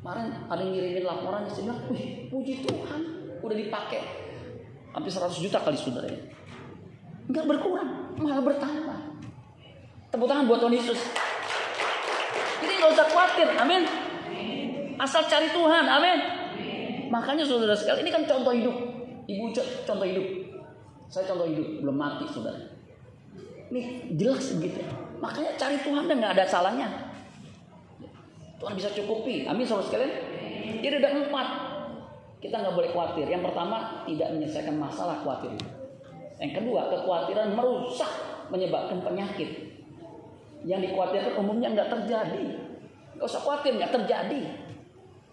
Kemarin 0.00 0.30
ada 0.46 0.62
yang 0.62 0.72
ngirimin 0.72 1.04
laporan, 1.04 1.44
saya 1.50 1.74
wih 1.90 2.30
puji 2.30 2.62
Tuhan, 2.62 3.00
udah 3.42 3.56
dipakai 3.58 4.00
hampir 4.94 5.10
100 5.10 5.34
juta 5.42 5.58
kali 5.60 5.74
saudara 5.74 6.06
ya. 6.06 6.20
Enggak 7.26 7.44
berkurang, 7.50 8.14
malah 8.16 8.38
bertambah. 8.40 8.98
Tepuk 10.14 10.30
tangan 10.30 10.46
buat 10.46 10.62
Tuhan 10.62 10.78
Yesus. 10.78 11.00
Nggak 12.86 13.02
usah 13.02 13.10
khawatir, 13.10 13.48
amin. 13.58 13.82
Asal 14.94 15.26
cari 15.26 15.50
Tuhan, 15.50 15.90
amin. 15.90 16.18
Makanya 17.10 17.42
saudara 17.42 17.74
sekali, 17.74 18.06
ini 18.06 18.14
kan 18.14 18.22
contoh 18.22 18.54
hidup. 18.54 18.78
Ibu 19.26 19.50
contoh 19.82 20.06
hidup. 20.06 20.22
Saya 21.10 21.26
contoh 21.26 21.50
hidup, 21.50 21.82
belum 21.82 21.98
mati 21.98 22.30
saudara. 22.30 22.62
Ini 23.74 24.14
jelas 24.14 24.54
begitu. 24.54 24.86
Makanya 25.18 25.58
cari 25.58 25.82
Tuhan 25.82 26.06
dan 26.06 26.22
nggak 26.22 26.38
ada 26.38 26.46
salahnya. 26.46 26.86
Tuhan 28.62 28.78
bisa 28.78 28.94
cukupi. 28.94 29.50
Amin 29.50 29.66
saudara 29.66 29.90
sekalian. 29.90 30.12
Jadi 30.78 30.94
ada 31.02 31.10
empat. 31.26 31.48
Kita 32.38 32.54
nggak 32.62 32.74
boleh 32.78 32.94
khawatir. 32.94 33.26
Yang 33.26 33.50
pertama 33.50 34.06
tidak 34.06 34.30
menyelesaikan 34.30 34.78
masalah 34.78 35.26
khawatir. 35.26 35.58
Yang 36.38 36.62
kedua, 36.62 36.86
kekhawatiran 36.94 37.50
merusak 37.50 38.14
menyebabkan 38.54 39.02
penyakit. 39.02 39.74
Yang 40.62 40.86
dikhawatirkan 40.86 41.34
umumnya 41.34 41.74
nggak 41.74 41.90
terjadi. 41.90 42.65
Nggak 43.16 43.26
usah 43.26 43.40
khawatir, 43.40 43.80
nggak 43.80 43.92
terjadi. 43.92 44.40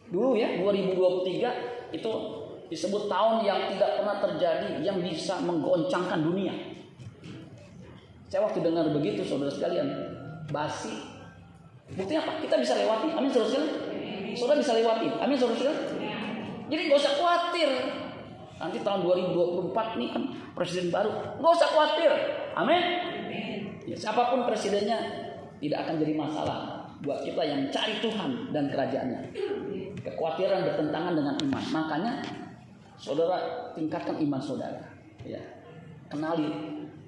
Dulu 0.08 0.40
ya, 0.40 0.56
2023 0.60 1.92
itu 1.96 2.12
disebut 2.72 3.12
tahun 3.12 3.44
yang 3.44 3.60
tidak 3.76 4.02
pernah 4.02 4.18
terjadi, 4.24 4.80
yang 4.82 4.98
bisa 5.04 5.38
menggoncangkan 5.44 6.24
dunia. 6.24 6.56
Saya 8.32 8.50
waktu 8.50 8.66
dengar 8.66 8.90
begitu, 8.90 9.22
saudara 9.22 9.52
sekalian, 9.52 9.86
basi. 10.50 10.96
Buktinya 11.94 12.26
apa? 12.26 12.42
Kita 12.42 12.56
bisa 12.58 12.74
lewati. 12.80 13.14
Amin, 13.14 13.30
saudara 13.30 13.52
sekalian. 13.52 13.72
Saudara 14.34 14.58
bisa 14.58 14.74
lewati. 14.74 15.08
Amin, 15.22 15.38
saudara 15.38 15.58
sekalian. 15.60 15.78
Jadi 16.72 16.82
nggak 16.90 17.00
usah 17.04 17.14
khawatir. 17.20 17.70
Nanti 18.58 18.78
tahun 18.80 19.00
2024 19.06 20.00
nih 20.00 20.10
kan 20.10 20.24
presiden 20.56 20.88
baru. 20.90 21.12
Nggak 21.38 21.54
usah 21.54 21.70
khawatir. 21.70 22.12
Amin. 22.58 22.84
Ya, 23.84 23.96
siapa 24.00 24.32
pun 24.32 24.48
presidennya 24.48 24.98
tidak 25.60 25.86
akan 25.86 26.02
jadi 26.02 26.14
masalah 26.16 26.73
buat 27.04 27.20
kita 27.22 27.44
yang 27.44 27.68
cari 27.68 28.00
Tuhan 28.00 28.56
dan 28.56 28.72
kerajaannya. 28.72 29.22
Kekhawatiran 30.00 30.64
bertentangan 30.64 31.14
dengan 31.14 31.36
iman. 31.36 31.64
Makanya 31.76 32.12
saudara 32.96 33.70
tingkatkan 33.76 34.16
iman 34.24 34.40
saudara. 34.40 34.80
Ya. 35.28 35.40
Kenali 36.08 36.48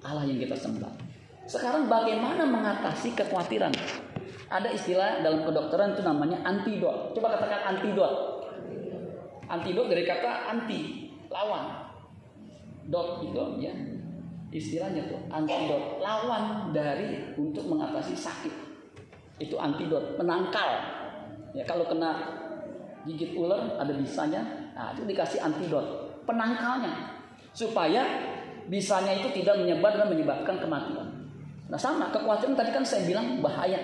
Allah 0.04 0.28
yang 0.28 0.38
kita 0.38 0.54
sembah. 0.54 0.92
Sekarang 1.48 1.88
bagaimana 1.88 2.44
mengatasi 2.44 3.16
kekhawatiran? 3.16 3.72
Ada 4.52 4.70
istilah 4.76 5.24
dalam 5.24 5.48
kedokteran 5.48 5.96
itu 5.96 6.04
namanya 6.04 6.44
antidot. 6.44 7.16
Coba 7.16 7.40
katakan 7.40 7.76
antidot. 7.76 8.44
Antidot 9.46 9.88
dari 9.88 10.04
kata 10.04 10.52
anti, 10.52 11.10
lawan. 11.30 11.86
Dot 12.86 13.26
itu 13.26 13.42
ya 13.58 13.74
istilahnya 14.54 15.10
tuh 15.10 15.20
antidot, 15.28 16.00
lawan 16.00 16.72
dari 16.72 17.34
untuk 17.36 17.66
mengatasi 17.66 18.14
sakit. 18.14 18.65
Itu 19.36 19.60
antidot, 19.60 20.16
penangkal. 20.16 20.70
Ya 21.56 21.64
kalau 21.68 21.88
kena 21.88 22.36
gigit 23.06 23.38
ular 23.38 23.78
ada 23.80 23.94
bisanya, 23.96 24.72
nah 24.74 24.92
itu 24.92 25.06
dikasih 25.06 25.40
antidot, 25.40 26.20
penangkalnya 26.26 27.16
supaya 27.56 28.04
bisanya 28.68 29.16
itu 29.16 29.32
tidak 29.42 29.62
menyebar 29.62 29.96
dan 29.96 30.12
menyebabkan 30.12 30.60
kematian. 30.60 31.08
Nah 31.70 31.80
sama 31.80 32.12
kekhawatiran 32.12 32.58
tadi 32.58 32.72
kan 32.74 32.84
saya 32.84 33.08
bilang 33.08 33.40
bahaya 33.40 33.80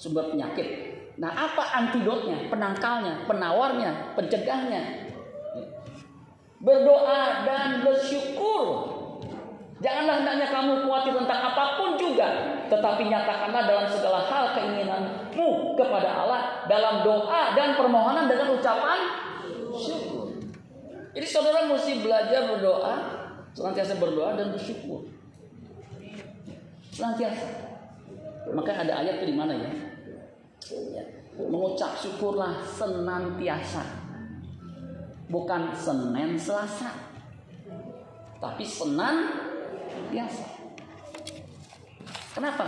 sumber 0.00 0.32
penyakit. 0.32 0.92
Nah 1.20 1.30
apa 1.30 1.62
antidotnya, 1.78 2.48
penangkalnya, 2.48 3.28
penawarnya, 3.28 4.16
pencegahnya? 4.16 4.82
Berdoa 6.62 7.44
dan 7.44 7.84
bersyukur. 7.84 8.91
Janganlah 9.82 10.22
hendaknya 10.22 10.46
kamu 10.46 10.86
khawatir 10.86 11.10
tentang 11.10 11.40
apa 11.42 11.64
pun 11.74 11.98
juga, 11.98 12.28
tetapi 12.70 13.02
nyatakanlah 13.10 13.66
dalam 13.66 13.86
segala 13.90 14.22
hal 14.22 14.54
keinginanmu 14.54 15.74
kepada 15.74 16.22
Allah 16.22 16.62
dalam 16.70 17.02
doa 17.02 17.50
dan 17.58 17.74
permohonan 17.74 18.30
dengan 18.30 18.54
ucapan 18.54 18.98
syukur. 19.74 20.38
Jadi 21.18 21.26
saudara 21.26 21.66
mesti 21.66 21.98
belajar 21.98 22.46
berdoa, 22.46 22.94
senantiasa 23.58 23.98
berdoa 23.98 24.38
dan 24.38 24.54
bersyukur. 24.54 25.02
Senantiasa. 26.94 27.74
Maka 28.54 28.86
ada 28.86 29.02
ayat 29.02 29.18
itu 29.18 29.34
di 29.34 29.36
mana 29.36 29.58
ya? 29.58 29.72
ya? 30.94 31.04
Mengucap 31.42 31.98
syukurlah 31.98 32.62
senantiasa. 32.62 33.82
Bukan 35.26 35.74
Senin 35.74 36.38
Selasa. 36.38 36.92
Tapi 38.38 38.66
senan 38.66 39.50
senantiasa. 40.12 40.46
Kenapa? 42.36 42.66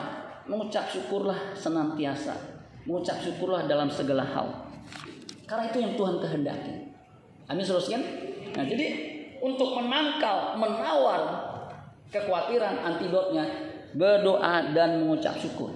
Mengucap 0.49 0.89
syukurlah 0.89 1.53
senantiasa. 1.53 2.33
Mengucap 2.89 3.21
syukurlah 3.21 3.69
dalam 3.69 3.93
segala 3.93 4.25
hal. 4.25 4.49
Karena 5.45 5.69
itu 5.69 5.79
yang 5.85 5.93
Tuhan 5.97 6.17
kehendaki. 6.21 6.89
Amin 7.49 7.65
kan? 7.65 8.03
Nah, 8.57 8.65
jadi 8.65 8.87
untuk 9.45 9.77
menangkal, 9.77 10.57
menawar 10.57 11.21
kekhawatiran 12.09 12.81
antidotnya 12.81 13.45
berdoa 13.93 14.73
dan 14.73 15.05
mengucap 15.05 15.37
syukur. 15.37 15.69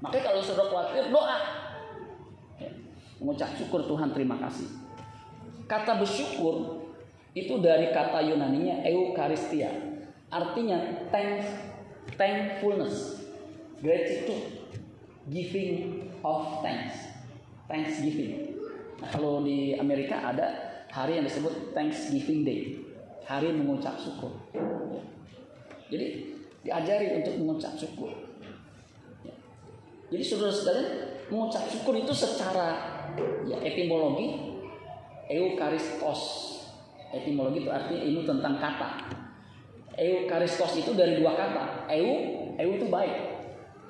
Makanya 0.00 0.32
kalau 0.32 0.40
sudah 0.40 0.64
khawatir 0.72 1.12
doa. 1.12 1.38
Ya, 2.56 2.72
mengucap 3.20 3.52
syukur 3.60 3.84
Tuhan 3.84 4.16
terima 4.16 4.40
kasih. 4.40 4.68
Kata 5.68 6.00
bersyukur 6.00 6.88
itu 7.36 7.60
dari 7.60 7.92
kata 7.92 8.24
Yunaninya 8.24 8.80
eukaristia 8.80 9.85
Artinya 10.30 11.06
thanks, 11.14 11.46
thankfulness, 12.18 13.26
gratitude, 13.78 14.66
giving 15.30 16.10
of 16.22 16.62
thanks, 16.62 17.14
thanksgiving. 17.70 18.58
Nah, 18.98 19.08
kalau 19.12 19.44
di 19.44 19.76
Amerika 19.76 20.18
ada 20.32 20.46
hari 20.88 21.20
yang 21.20 21.28
disebut 21.28 21.76
Thanksgiving 21.76 22.40
Day, 22.48 22.60
hari 23.28 23.52
mengucap 23.52 24.00
syukur. 24.00 24.32
Jadi 25.92 26.32
diajari 26.64 27.20
untuk 27.20 27.34
mengucap 27.38 27.76
syukur. 27.76 28.10
Jadi 30.06 30.22
saudara 30.22 30.54
sekalian 30.54 30.88
mengucap 31.28 31.66
syukur 31.66 31.94
itu 31.98 32.14
secara 32.14 32.78
ya 33.44 33.58
etimologi 33.60 34.58
eukaristos. 35.28 36.22
Etimologi 37.10 37.66
itu 37.66 37.70
artinya 37.70 38.00
ilmu 38.02 38.22
tentang 38.24 38.54
kata. 38.58 38.90
Eukaristos 39.96 40.76
itu 40.76 40.92
dari 40.92 41.16
dua 41.16 41.32
kata. 41.32 41.88
Eu, 41.88 42.08
eu 42.60 42.68
itu 42.76 42.86
baik. 42.92 43.36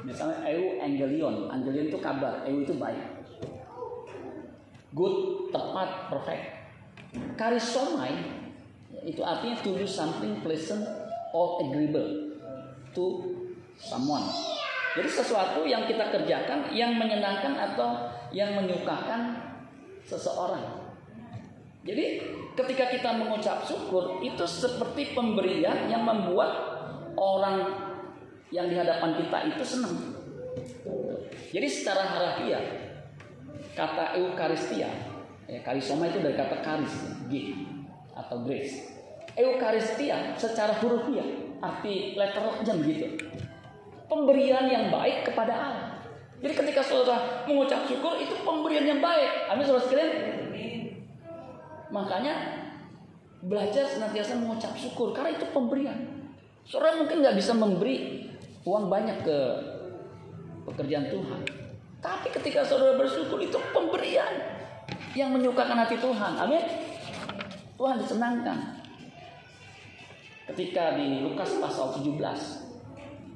Misalnya 0.06 0.38
eu 0.46 0.78
angelion, 0.78 1.50
angelion 1.50 1.90
itu 1.90 1.98
kabar, 1.98 2.46
eu 2.46 2.62
itu 2.62 2.78
baik. 2.78 3.26
Good, 4.94 5.50
tepat, 5.50 6.08
perfect. 6.14 6.44
Karisomai 7.34 8.14
itu 9.02 9.20
artinya 9.26 9.58
to 9.60 9.74
do 9.74 9.86
something 9.86 10.38
pleasant 10.46 10.86
or 11.34 11.58
agreeable 11.66 12.38
to 12.94 13.04
someone. 13.76 14.24
Jadi 14.96 15.10
sesuatu 15.10 15.66
yang 15.68 15.84
kita 15.84 16.08
kerjakan 16.08 16.72
yang 16.72 16.96
menyenangkan 16.96 17.52
atau 17.52 18.08
yang 18.32 18.56
menyukakan 18.56 19.36
seseorang. 20.06 20.85
Jadi 21.86 22.06
ketika 22.58 22.90
kita 22.90 23.10
mengucap 23.14 23.62
syukur 23.62 24.18
itu 24.18 24.42
seperti 24.42 25.14
pemberian 25.14 25.86
yang 25.86 26.02
membuat 26.02 26.50
orang 27.14 27.62
yang 28.50 28.66
di 28.66 28.74
hadapan 28.74 29.14
kita 29.22 29.38
itu 29.54 29.62
senang. 29.62 29.94
Jadi 31.54 31.68
secara 31.70 32.02
harafiah 32.10 32.64
kata 33.78 34.18
eukaristia, 34.18 34.90
ya 35.46 35.60
karisoma 35.62 36.10
itu 36.10 36.18
dari 36.18 36.34
kata 36.34 36.58
karis, 36.64 36.94
gift 37.30 37.54
atau 38.18 38.42
grace. 38.42 38.82
Eukaristia 39.36 40.34
secara 40.34 40.74
hurufiah 40.82 41.28
arti 41.62 42.18
letternya 42.18 42.74
begitu. 42.82 43.06
Pemberian 44.10 44.66
yang 44.66 44.90
baik 44.90 45.28
kepada 45.28 45.52
Allah. 45.54 45.86
Jadi 46.40 46.52
ketika 46.52 46.82
saudara 46.84 47.44
mengucap 47.48 47.84
syukur 47.88 48.16
itu 48.20 48.32
pemberian 48.42 48.86
yang 48.86 49.00
baik. 49.00 49.50
Amin 49.50 49.64
saudara 49.64 49.84
sekalian. 49.86 50.45
Makanya 51.90 52.66
belajar 53.46 53.86
senantiasa 53.86 54.38
mengucap 54.38 54.74
syukur 54.74 55.14
karena 55.14 55.38
itu 55.38 55.46
pemberian. 55.54 55.98
Saudara 56.66 56.98
mungkin 56.98 57.22
nggak 57.22 57.38
bisa 57.38 57.54
memberi 57.54 58.26
uang 58.66 58.90
banyak 58.90 59.22
ke 59.22 59.38
pekerjaan 60.66 61.06
Tuhan. 61.06 61.40
Tapi 62.02 62.28
ketika 62.34 62.66
saudara 62.66 62.98
bersyukur 62.98 63.38
itu 63.38 63.54
pemberian 63.70 64.34
yang 65.14 65.30
menyukakan 65.30 65.78
hati 65.86 65.96
Tuhan. 65.98 66.32
Amin. 66.42 66.62
Tuhan 67.76 67.96
disenangkan. 68.02 68.82
Ketika 70.46 70.94
di 70.98 71.22
Lukas 71.26 71.58
pasal 71.58 71.94
17 71.98 72.18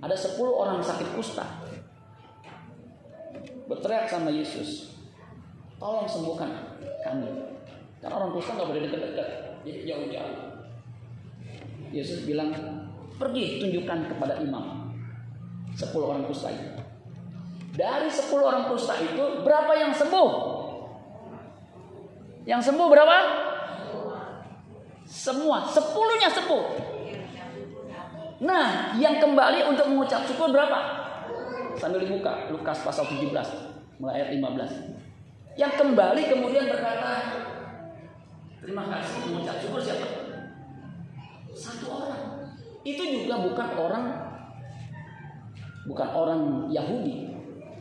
ada 0.00 0.16
10 0.16 0.40
orang 0.46 0.80
sakit 0.80 1.08
kusta. 1.14 1.46
Berteriak 3.70 4.10
sama 4.10 4.32
Yesus. 4.34 4.98
Tolong 5.78 6.08
sembuhkan 6.08 6.50
kami. 7.06 7.59
Karena 8.00 8.14
orang 8.16 8.32
kusta 8.32 8.56
nggak 8.56 8.68
boleh 8.72 8.82
dekat-dekat, 8.88 9.28
jadi 9.68 9.78
jauh-jauh. 9.92 10.38
Yesus 11.92 12.24
bilang, 12.24 12.48
pergi 13.20 13.60
tunjukkan 13.60 14.08
kepada 14.16 14.40
imam. 14.40 14.96
Sepuluh 15.76 16.16
orang 16.16 16.24
kusta 16.24 16.48
itu. 16.48 16.80
Dari 17.76 18.08
sepuluh 18.08 18.48
orang 18.48 18.72
kusta 18.72 18.96
itu, 18.98 19.44
berapa 19.44 19.72
yang 19.76 19.92
sembuh? 19.92 20.30
Yang 22.48 22.72
sembuh 22.72 22.88
berapa? 22.88 23.16
Semua, 25.04 25.68
sepuluhnya 25.68 26.32
sembuh. 26.32 26.64
Nah, 28.40 28.96
yang 28.96 29.20
kembali 29.20 29.68
untuk 29.68 29.92
mengucap 29.92 30.24
syukur 30.24 30.48
berapa? 30.48 30.78
Sambil 31.76 32.08
dibuka, 32.08 32.48
Lukas 32.48 32.80
pasal 32.80 33.04
17, 33.04 33.28
mulai 34.00 34.24
ayat 34.24 34.40
15. 34.40 35.60
Yang 35.60 35.72
kembali 35.76 36.22
kemudian 36.24 36.64
berkata, 36.72 37.12
Terima 38.60 38.84
kasih 38.92 39.32
mengucap 39.32 39.56
syukur 39.64 39.80
siapa? 39.80 40.06
Satu 41.56 41.86
orang. 41.88 42.22
Itu 42.84 43.02
juga 43.04 43.40
bukan 43.40 43.68
orang 43.76 44.04
bukan 45.88 46.08
orang 46.12 46.40
Yahudi. 46.68 47.32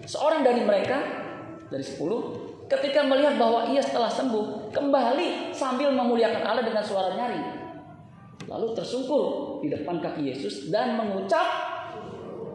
Seorang 0.08 0.42
dari 0.42 0.64
mereka 0.64 0.98
dari 1.68 1.84
sepuluh 1.84 2.50
ketika 2.72 3.04
melihat 3.04 3.36
bahwa 3.36 3.68
ia 3.68 3.84
setelah 3.84 4.08
sembuh 4.08 4.72
kembali 4.72 5.52
sambil 5.52 5.92
memuliakan 5.92 6.44
Allah 6.48 6.64
dengan 6.64 6.84
suara 6.86 7.14
nyaring. 7.14 7.46
Lalu 8.48 8.74
tersungkur 8.74 9.60
di 9.62 9.70
depan 9.70 10.02
kaki 10.02 10.32
Yesus 10.32 10.72
dan 10.74 10.96
mengucap 10.96 11.46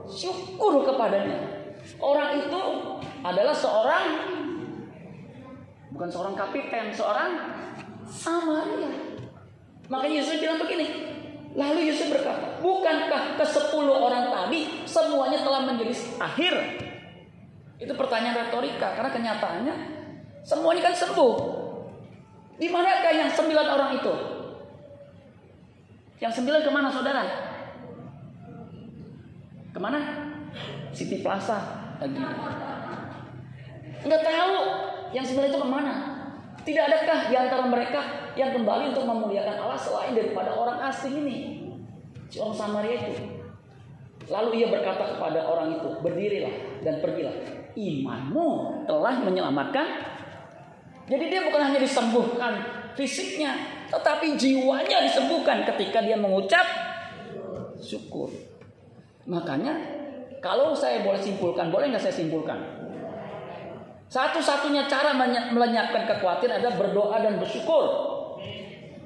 syukur 0.09 0.83
kepadanya. 0.83 1.55
Orang 2.01 2.41
itu 2.41 2.61
adalah 3.21 3.53
seorang 3.53 4.05
bukan 5.93 6.09
seorang 6.11 6.35
kapiten, 6.35 6.91
seorang 6.91 7.31
Samaria. 8.09 8.93
Makanya 9.89 10.15
Yesus 10.21 10.41
bilang 10.41 10.61
begini. 10.61 10.87
Lalu 11.55 11.87
Yesus 11.87 12.11
berkata, 12.11 12.59
bukankah 12.59 13.39
ke 13.39 13.45
sepuluh 13.47 13.95
orang 13.95 14.27
tadi 14.27 14.83
semuanya 14.91 15.39
telah 15.39 15.63
menjadi 15.63 15.95
akhir? 16.19 16.55
Itu 17.79 17.95
pertanyaan 17.95 18.49
retorika 18.49 18.99
karena 18.99 19.11
kenyataannya 19.15 19.75
semuanya 20.43 20.91
kan 20.91 20.95
sembuh. 20.99 21.35
Di 22.59 22.71
manakah 22.71 23.13
yang 23.15 23.31
sembilan 23.31 23.67
orang 23.71 23.91
itu? 23.99 24.15
Yang 26.23 26.43
sembilan 26.43 26.61
ke 26.63 26.71
mana 26.71 26.89
saudara? 26.91 27.23
Ke 29.75 29.79
mana? 29.79 29.99
City 30.95 31.23
Plaza. 31.23 31.59
Enggak 34.03 34.23
tahu 34.23 34.55
yang 35.15 35.27
sembilan 35.27 35.49
itu 35.51 35.59
ke 35.59 35.69
mana. 35.71 36.14
Tidak 36.65 36.85
adakah 36.89 37.29
di 37.29 37.35
antara 37.37 37.65
mereka 37.69 38.01
yang 38.41 38.57
kembali 38.57 38.97
untuk 38.97 39.05
memuliakan 39.05 39.57
Allah 39.69 39.77
selain 39.77 40.17
daripada 40.17 40.57
orang 40.57 40.81
asing 40.89 41.21
ini? 41.21 41.37
Si 42.33 42.41
orang 42.41 42.57
Samaria 42.57 43.05
itu. 43.05 43.13
Lalu 44.33 44.65
ia 44.65 44.73
berkata 44.73 45.13
kepada 45.13 45.45
orang 45.45 45.77
itu, 45.77 45.89
berdirilah 46.01 46.81
dan 46.81 47.05
pergilah. 47.05 47.37
Imanmu 47.77 48.83
telah 48.89 49.21
menyelamatkan. 49.21 49.87
Jadi 51.05 51.25
dia 51.29 51.45
bukan 51.45 51.61
hanya 51.69 51.81
disembuhkan 51.85 52.65
fisiknya, 52.97 53.53
tetapi 53.93 54.41
jiwanya 54.41 55.05
disembuhkan 55.05 55.69
ketika 55.69 56.01
dia 56.01 56.17
mengucap 56.17 56.65
syukur. 57.77 58.33
Makanya 59.29 59.77
kalau 60.41 60.73
saya 60.73 61.05
boleh 61.05 61.21
simpulkan, 61.21 61.69
boleh 61.69 61.93
nggak 61.93 62.09
saya 62.09 62.17
simpulkan? 62.17 62.84
Satu-satunya 64.15 64.87
cara 64.87 65.11
melenyapkan 65.51 66.07
kekhawatiran 66.07 66.63
adalah 66.63 66.79
berdoa 66.79 67.19
dan 67.19 67.35
bersyukur. 67.43 67.85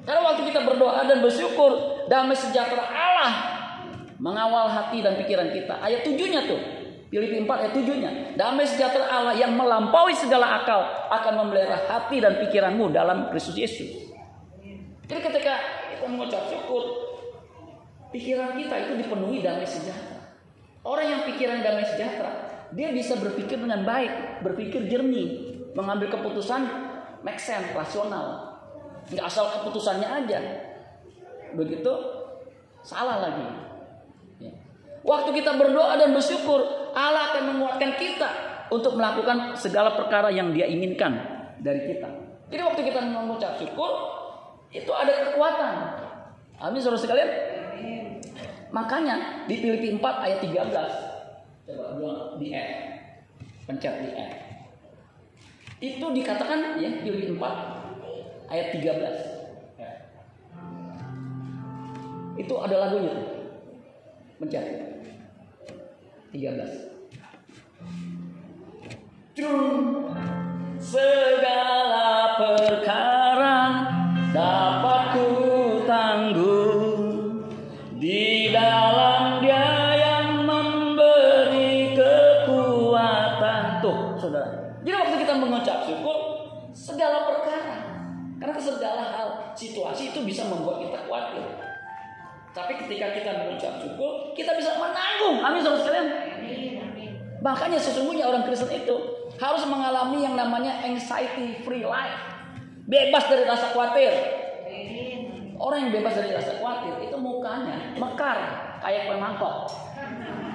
Karena 0.05 0.21
waktu 0.21 0.53
kita 0.53 0.61
berdoa 0.61 1.01
dan 1.09 1.25
bersyukur, 1.25 2.05
damai 2.05 2.37
sejahtera 2.37 2.85
Allah 2.85 3.33
mengawal 4.21 4.69
hati 4.69 5.01
dan 5.01 5.17
pikiran 5.17 5.49
kita. 5.49 5.81
Ayat 5.81 6.05
tujuhnya 6.05 6.45
tuh. 6.45 6.61
Filipi 7.09 7.41
4 7.41 7.49
ayat 7.49 7.73
tujuhnya. 7.73 8.11
Damai 8.37 8.69
sejahtera 8.69 9.09
Allah 9.09 9.33
yang 9.33 9.57
melampaui 9.57 10.13
segala 10.13 10.61
akal 10.61 10.77
akan 11.09 11.33
memelihara 11.41 11.89
hati 11.89 12.21
dan 12.21 12.37
pikiranmu 12.37 12.93
dalam 12.93 13.33
Kristus 13.33 13.57
Yesus. 13.57 14.13
Jadi 15.09 15.21
ketika 15.25 15.57
kita 15.89 16.05
mengucap 16.05 16.45
syukur, 16.53 16.85
pikiran 18.13 18.53
kita 18.53 18.77
itu 18.85 18.93
dipenuhi 19.01 19.41
damai 19.41 19.65
sejahtera. 19.65 20.37
Orang 20.85 21.09
yang 21.09 21.21
pikiran 21.25 21.65
damai 21.65 21.81
sejahtera, 21.81 22.48
dia 22.73 22.93
bisa 22.93 23.17
berpikir 23.17 23.57
dengan 23.57 23.81
baik, 23.81 24.45
berpikir 24.45 24.85
jernih, 24.85 25.57
mengambil 25.73 26.13
keputusan 26.13 26.65
make 27.25 27.41
sense, 27.41 27.73
rasional. 27.73 28.57
Nggak 29.09 29.25
asal 29.25 29.49
keputusannya 29.59 30.05
aja. 30.05 30.39
Begitu 31.57 31.91
salah 32.85 33.25
lagi. 33.25 33.47
Ya. 34.37 34.53
Waktu 35.01 35.33
kita 35.33 35.57
berdoa 35.57 35.97
dan 35.97 36.13
bersyukur, 36.13 36.61
Allah 36.93 37.33
akan 37.33 37.43
menguatkan 37.55 37.97
kita 37.97 38.29
untuk 38.69 38.93
melakukan 38.93 39.57
segala 39.57 39.97
perkara 39.97 40.29
yang 40.29 40.53
Dia 40.53 40.69
inginkan 40.69 41.17
dari 41.57 41.89
kita. 41.89 42.09
Jadi 42.53 42.61
waktu 42.61 42.81
kita 42.85 43.01
mengucap 43.01 43.57
syukur, 43.57 43.91
itu 44.69 44.89
ada 44.93 45.33
kekuatan. 45.33 45.73
Amin 46.61 46.77
saudara 46.77 47.01
sekalian. 47.01 47.29
Makanya 48.69 49.45
di 49.49 49.57
Filipi 49.57 49.97
4 49.97 50.25
ayat 50.29 50.39
13 50.45 51.08
Coba 51.69 51.93
bilang 52.01 52.41
di 52.41 52.49
F. 52.49 52.69
Pencet 53.69 53.93
di 54.01 54.09
F. 54.17 54.33
Itu 55.77 56.05
dikatakan 56.09 56.81
ya 56.81 56.89
Filipi 57.05 57.37
4 57.37 58.49
ayat 58.49 58.67
13. 58.73 59.77
Ya. 59.77 60.09
Itu 62.41 62.53
ada 62.57 62.89
lagunya. 62.89 63.13
Pencet. 64.41 64.65
13. 66.33 66.89
Cung 69.37 70.09
itu 90.09 90.19
bisa 90.25 90.45
membuat 90.49 90.81
kita 90.83 91.05
khawatir. 91.05 91.45
Tapi 92.49 92.73
ketika 92.85 93.13
kita 93.13 93.31
mengucap 93.45 93.77
syukur, 93.79 94.33
kita 94.33 94.57
bisa 94.57 94.73
menanggung. 94.75 95.37
Amin 95.45 95.61
saudara 95.61 95.79
sekalian. 95.85 96.07
Makanya 97.39 97.79
sesungguhnya 97.79 98.27
orang 98.27 98.43
Kristen 98.43 98.67
itu 98.73 98.95
harus 99.39 99.63
mengalami 99.63 100.25
yang 100.25 100.35
namanya 100.35 100.83
anxiety 100.83 101.63
free 101.63 101.87
life. 101.87 102.19
Bebas 102.89 103.23
dari 103.31 103.47
rasa 103.47 103.71
khawatir. 103.71 104.11
Orang 105.59 105.87
yang 105.87 105.91
bebas 105.91 106.15
dari 106.15 106.35
rasa 106.35 106.59
khawatir 106.59 107.07
itu 107.07 107.15
mukanya 107.15 107.95
mekar 107.95 108.37
kayak 108.83 109.07
kue 109.07 109.17
mangkok. 109.19 109.71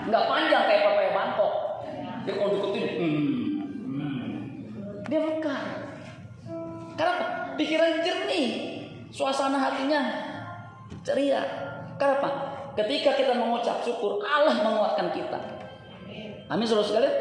Nggak 0.09 0.25
panjang 0.29 0.65
kayak 0.69 0.81
kue 0.85 1.09
mangkok. 1.13 1.53
Dia 2.25 2.35
kalau 2.41 2.57
deketin, 2.57 2.87
hmm, 2.97 3.45
dia 5.13 5.21
mekar. 5.21 5.65
Kenapa? 6.97 7.25
Pikiran 7.61 8.01
jernih, 8.01 8.74
suasana 9.15 9.62
hatinya 9.62 10.03
ceria. 11.07 11.43
Kenapa? 11.95 12.51
Ketika 12.75 13.15
kita 13.15 13.39
mengucap 13.39 13.79
syukur, 13.87 14.19
Allah 14.27 14.59
menguatkan 14.59 15.15
kita. 15.15 15.39
Amin 16.51 16.67
saudara 16.67 16.91
sekalian. 16.91 17.15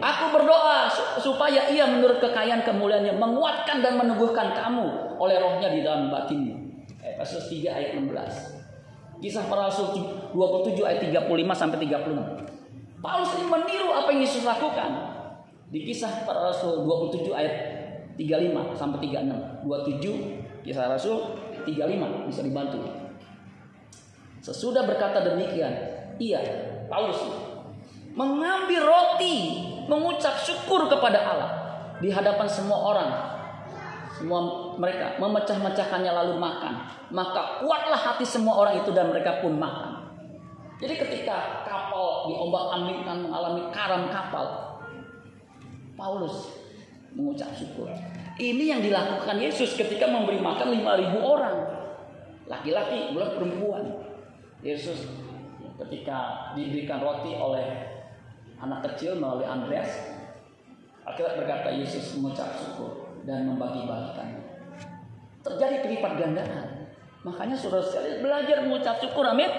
Aku 0.00 0.24
berdoa 0.32 0.88
supaya 1.20 1.68
ia 1.68 1.84
menurut 1.84 2.20
kekayaan 2.20 2.64
kemuliaannya 2.64 3.20
menguatkan 3.20 3.84
dan 3.84 4.00
meneguhkan 4.00 4.56
kamu 4.56 5.16
oleh 5.20 5.36
rohnya 5.36 5.68
di 5.68 5.84
dalam 5.84 6.08
batinmu. 6.08 6.84
Efesus 7.04 7.52
3 7.52 7.68
ayat 7.68 7.90
16. 8.00 9.20
Kisah 9.20 9.44
para 9.48 9.68
Rasul 9.68 9.92
27 10.32 10.80
ayat 10.84 11.00
35 11.04 11.52
sampai 11.52 11.78
36. 11.84 12.56
Paulus 13.00 13.30
ini 13.38 13.46
meniru 13.46 13.92
apa 13.92 14.08
yang 14.12 14.20
Yesus 14.24 14.42
lakukan. 14.42 14.90
Di 15.70 15.78
kisah 15.84 16.24
para 16.24 16.50
rasul 16.50 16.82
27 16.82 17.30
ayat 17.30 17.54
35 18.18 18.74
sampai 18.74 18.98
36. 19.04 19.62
27 19.62 20.35
kisah 20.66 20.90
rasul 20.90 21.38
35 21.62 22.26
bisa 22.26 22.42
dibantu. 22.42 22.82
Sesudah 24.42 24.82
berkata 24.82 25.22
demikian, 25.22 25.72
ia 26.18 26.42
Paulus 26.90 27.18
mengambil 28.16 28.82
roti, 28.82 29.62
mengucap 29.86 30.40
syukur 30.42 30.90
kepada 30.90 31.18
Allah 31.22 31.50
di 32.02 32.10
hadapan 32.10 32.48
semua 32.50 32.78
orang. 32.82 33.10
Semua 34.16 34.72
mereka 34.80 35.20
memecah-mecahkannya 35.20 36.08
lalu 36.08 36.40
makan. 36.40 36.74
Maka 37.12 37.60
kuatlah 37.60 38.00
hati 38.00 38.24
semua 38.24 38.56
orang 38.56 38.80
itu 38.80 38.90
dan 38.96 39.12
mereka 39.12 39.44
pun 39.44 39.54
makan. 39.60 40.08
Jadi 40.80 40.94
ketika 40.96 41.64
kapal 41.68 42.28
diombak-ambingkan 42.32 43.28
mengalami 43.28 43.68
karam 43.72 44.08
kapal, 44.08 44.76
Paulus 45.96 46.65
mengucap 47.16 47.48
syukur. 47.56 47.88
Ini 48.36 48.76
yang 48.76 48.80
dilakukan 48.84 49.40
Yesus 49.40 49.72
ketika 49.72 50.04
memberi 50.04 50.36
makan 50.36 50.76
5000 50.76 51.16
orang. 51.24 51.56
Laki-laki, 52.46 53.16
bukan 53.16 53.30
perempuan. 53.40 53.84
Yesus 54.60 55.08
ketika 55.80 56.52
diberikan 56.52 57.00
roti 57.00 57.32
oleh 57.32 57.64
anak 58.60 58.84
kecil 58.92 59.16
melalui 59.16 59.48
Andreas, 59.48 59.88
akhirnya 61.04 61.40
berkata 61.40 61.72
Yesus 61.72 62.20
mengucap 62.20 62.52
syukur 62.60 63.16
dan 63.24 63.48
membagi-bagikan. 63.48 64.44
Terjadi 65.40 65.76
kelipat 65.80 66.12
gandaan. 66.20 66.92
Makanya 67.24 67.56
saudara 67.58 67.82
sekali 67.82 68.20
belajar 68.20 68.62
mengucap 68.62 69.00
syukur, 69.00 69.24
amin. 69.26 69.50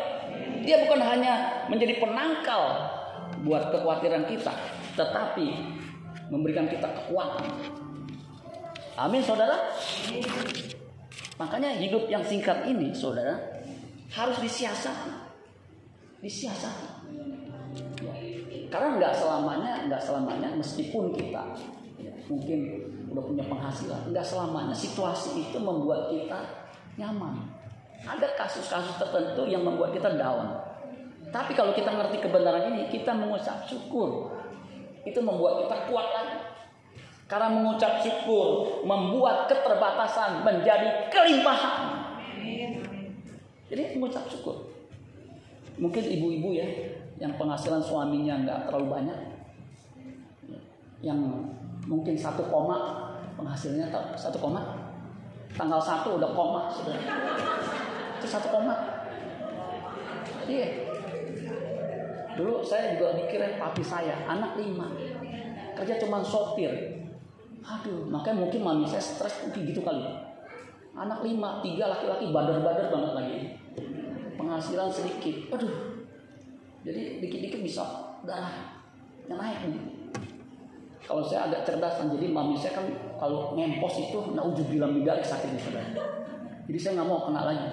Dia 0.64 0.86
bukan 0.86 1.02
hanya 1.02 1.66
menjadi 1.72 1.98
penangkal 1.98 2.64
buat 3.44 3.74
kekhawatiran 3.74 4.28
kita, 4.28 4.54
tetapi 4.96 5.48
memberikan 6.28 6.68
kita 6.68 6.86
kekuatan. 6.86 7.48
Amin, 8.98 9.22
saudara. 9.22 9.72
Makanya 11.38 11.78
hidup 11.78 12.10
yang 12.10 12.26
singkat 12.26 12.66
ini, 12.66 12.90
saudara, 12.92 13.38
harus 14.10 14.38
disiasati. 14.42 15.30
disiasati. 16.18 16.88
Ya. 18.02 18.14
Karena 18.74 18.98
nggak 18.98 19.14
selamanya, 19.14 19.86
nggak 19.86 20.02
selamanya 20.02 20.50
meskipun 20.58 21.14
kita 21.14 21.54
ya, 22.02 22.10
mungkin 22.26 22.60
udah 23.14 23.24
punya 23.24 23.46
penghasilan, 23.46 24.10
nggak 24.10 24.26
selamanya 24.26 24.74
situasi 24.74 25.46
itu 25.46 25.58
membuat 25.62 26.10
kita 26.10 26.42
nyaman. 26.98 27.54
Ada 28.02 28.34
kasus-kasus 28.34 28.98
tertentu 28.98 29.46
yang 29.46 29.62
membuat 29.62 29.94
kita 29.94 30.18
down. 30.18 30.58
Tapi 31.30 31.54
kalau 31.54 31.74
kita 31.78 31.94
ngerti 31.94 32.18
kebenaran 32.24 32.74
ini, 32.74 32.90
kita 32.90 33.14
mengucap 33.14 33.62
syukur. 33.70 34.37
Itu 35.08 35.24
membuat 35.24 35.64
kita 35.64 35.88
kuat 35.88 36.08
lagi. 36.12 36.38
Karena 37.28 37.52
mengucap 37.52 38.00
syukur 38.00 38.84
membuat 38.88 39.52
keterbatasan 39.52 40.48
menjadi 40.48 41.12
kelimpahan. 41.12 42.08
Jadi 43.68 44.00
mengucap 44.00 44.24
syukur. 44.32 44.72
Mungkin 45.78 46.04
ibu-ibu 46.08 46.56
ya 46.56 46.68
yang 47.18 47.34
penghasilan 47.36 47.82
suaminya 47.82 48.46
nggak 48.46 48.60
terlalu 48.70 48.88
banyak, 48.94 49.20
yang 51.02 51.18
mungkin 51.90 52.14
satu 52.14 52.46
koma 52.46 53.10
penghasilannya 53.38 53.90
satu 54.18 54.38
koma, 54.38 54.62
tanggal 55.54 55.82
satu 55.82 56.18
udah 56.18 56.32
koma 56.34 56.70
sudah, 56.70 56.98
itu 58.18 58.28
satu 58.30 58.48
koma. 58.54 58.74
Iya. 60.48 60.97
Dulu 62.38 62.62
saya 62.62 62.94
juga 62.94 63.18
mikirin 63.18 63.58
papi 63.58 63.82
saya, 63.82 64.14
anak 64.30 64.54
lima, 64.62 64.94
kerja 65.74 65.98
cuma 65.98 66.22
sopir, 66.22 66.98
Aduh, 67.68 68.08
makanya 68.08 68.48
mungkin 68.48 68.64
mami 68.64 68.88
saya 68.88 69.04
stres 69.04 69.44
mungkin 69.44 69.68
gitu 69.68 69.84
kali. 69.84 70.00
Anak 70.96 71.20
lima, 71.20 71.60
tiga 71.60 71.92
laki-laki 71.92 72.32
badar-badar 72.32 72.88
banget 72.88 73.12
lagi. 73.12 73.38
Penghasilan 74.40 74.88
sedikit. 74.88 75.52
Aduh. 75.52 76.00
Jadi 76.88 77.20
dikit-dikit 77.20 77.60
bisa 77.60 77.84
darah 78.24 78.80
yang 79.28 79.36
naik 79.36 79.68
nih. 79.68 79.84
Kalau 81.04 81.24
saya 81.24 81.52
agak 81.52 81.68
cerdas 81.68 82.00
jadi 82.00 82.32
mami 82.32 82.56
saya 82.56 82.80
kan 82.80 82.88
kalau 83.20 83.56
ngempos 83.56 83.96
itu 84.00 84.20
nah 84.32 84.44
ujung 84.48 84.72
bilang 84.72 84.96
bidari 84.96 85.20
sakit 85.20 85.60
saudara. 85.60 85.92
Jadi 86.72 86.78
saya 86.80 87.04
nggak 87.04 87.08
mau 87.12 87.28
kena 87.28 87.42
lagi. 87.44 87.68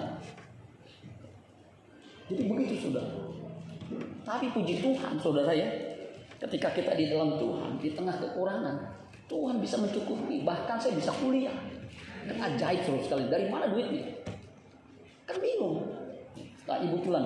Jadi 2.27 2.41
begitu 2.51 2.91
sudah. 2.91 3.34
Tapi 4.25 4.49
puji 4.49 4.81
Tuhan 4.81 5.21
saudara 5.21 5.53
ya, 5.53 5.69
ketika 6.41 6.73
kita 6.73 6.97
di 6.97 7.13
dalam 7.13 7.37
Tuhan, 7.37 7.77
di 7.77 7.93
tengah 7.93 8.17
kekurangan, 8.17 8.75
Tuhan 9.29 9.61
bisa 9.61 9.77
mencukupi. 9.77 10.41
Bahkan 10.41 10.77
saya 10.81 10.93
bisa 10.97 11.13
kuliah. 11.13 11.53
Kan 12.25 12.37
ajaib 12.41 12.81
terus 12.81 13.05
sekali. 13.05 13.29
Dari 13.29 13.45
mana 13.53 13.69
duitnya? 13.69 14.01
Kan 15.29 15.37
bingung. 15.37 15.85
Nah, 16.65 16.77
ibu 16.81 16.97
pulang. 17.05 17.25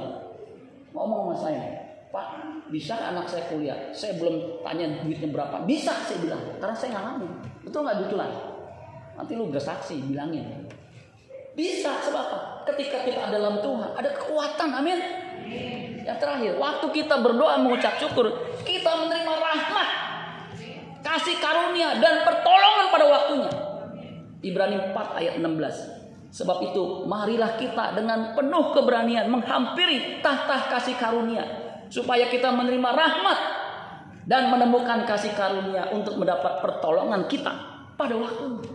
Ngomong 0.91 1.31
sama 1.31 1.35
saya. 1.39 1.63
Pak, 2.09 2.27
bisa 2.73 2.97
anak 2.99 3.29
saya 3.31 3.47
kuliah? 3.47 3.77
Saya 3.95 4.19
belum 4.19 4.59
tanya 4.65 4.99
duitnya 5.03 5.31
berapa. 5.31 5.63
Bisa, 5.63 5.95
saya 6.03 6.19
bilang. 6.19 6.41
Karena 6.59 6.75
saya 6.75 6.99
ngalamin. 6.99 7.31
Betul 7.63 7.87
nggak 7.87 7.97
betulan? 8.07 8.31
Nanti 9.15 9.31
lu 9.35 9.47
bersaksi, 9.51 9.95
bilangin. 10.03 10.67
Bisa, 11.55 11.99
sebab 12.03 12.23
apa? 12.27 12.39
Ketika 12.71 13.03
kita 13.03 13.31
dalam 13.31 13.59
Tuhan, 13.59 13.91
ada 13.95 14.09
kekuatan, 14.15 14.69
amin. 14.79 14.99
Yang 16.09 16.17
terakhir, 16.25 16.53
waktu 16.57 16.85
kita 16.89 17.21
berdoa 17.21 17.61
mengucap 17.61 18.01
syukur, 18.01 18.33
kita 18.65 18.91
menerima 18.97 19.33
rahmat 19.37 19.89
kasih 21.05 21.37
karunia 21.37 22.01
dan 22.01 22.25
pertolongan 22.25 22.85
pada 22.89 23.05
waktunya. 23.05 23.51
Ibrani 24.41 24.89
4 24.89 25.19
ayat 25.21 25.33
16. 25.37 26.33
Sebab 26.33 26.57
itu 26.65 27.05
marilah 27.05 27.61
kita 27.61 27.93
dengan 27.93 28.33
penuh 28.33 28.73
keberanian 28.73 29.29
menghampiri 29.29 30.21
tahta 30.25 30.69
kasih 30.73 30.97
karunia 30.97 31.45
supaya 31.93 32.25
kita 32.29 32.53
menerima 32.53 32.89
rahmat 32.89 33.39
dan 34.25 34.49
menemukan 34.53 35.05
kasih 35.09 35.33
karunia 35.37 35.89
untuk 35.93 36.17
mendapat 36.17 36.61
pertolongan 36.61 37.25
kita 37.29 37.53
pada 37.97 38.17
waktunya. 38.17 38.65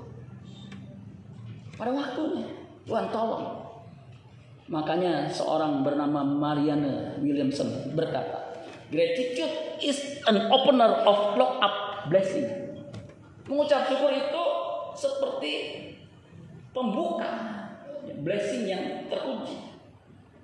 Pada 1.74 1.91
waktunya 1.91 2.47
Tuhan 2.87 3.07
tolong. 3.11 3.63
Makanya 4.64 5.28
seorang 5.28 5.84
bernama 5.84 6.24
Mariana 6.24 7.20
Williamson 7.20 7.92
berkata, 7.92 8.56
Gratitude 8.88 9.80
is 9.84 10.22
an 10.24 10.48
opener 10.48 11.04
of 11.04 11.36
lock 11.36 11.60
up 11.60 11.74
blessing. 12.08 12.46
Mengucap 13.44 13.88
syukur 13.88 14.12
itu 14.12 14.44
seperti 14.96 15.52
pembuka 16.72 17.28
blessing 18.24 18.64
yang 18.64 18.84
terkunci. 19.08 19.56